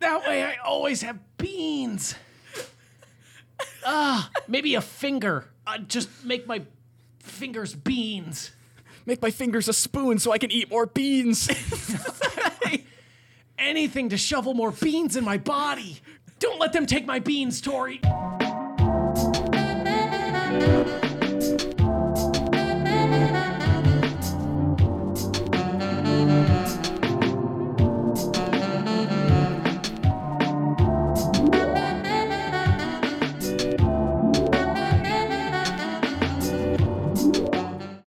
[0.01, 2.14] that way, I always have beans.
[3.84, 5.47] Ah, maybe a finger.
[5.66, 6.62] Uh, just make my
[7.18, 8.51] fingers beans.
[9.11, 11.51] Make my fingers a spoon so I can eat more beans.
[13.59, 15.99] Anything to shovel more beans in my body.
[16.39, 18.01] Don't let them take my beans, Tori.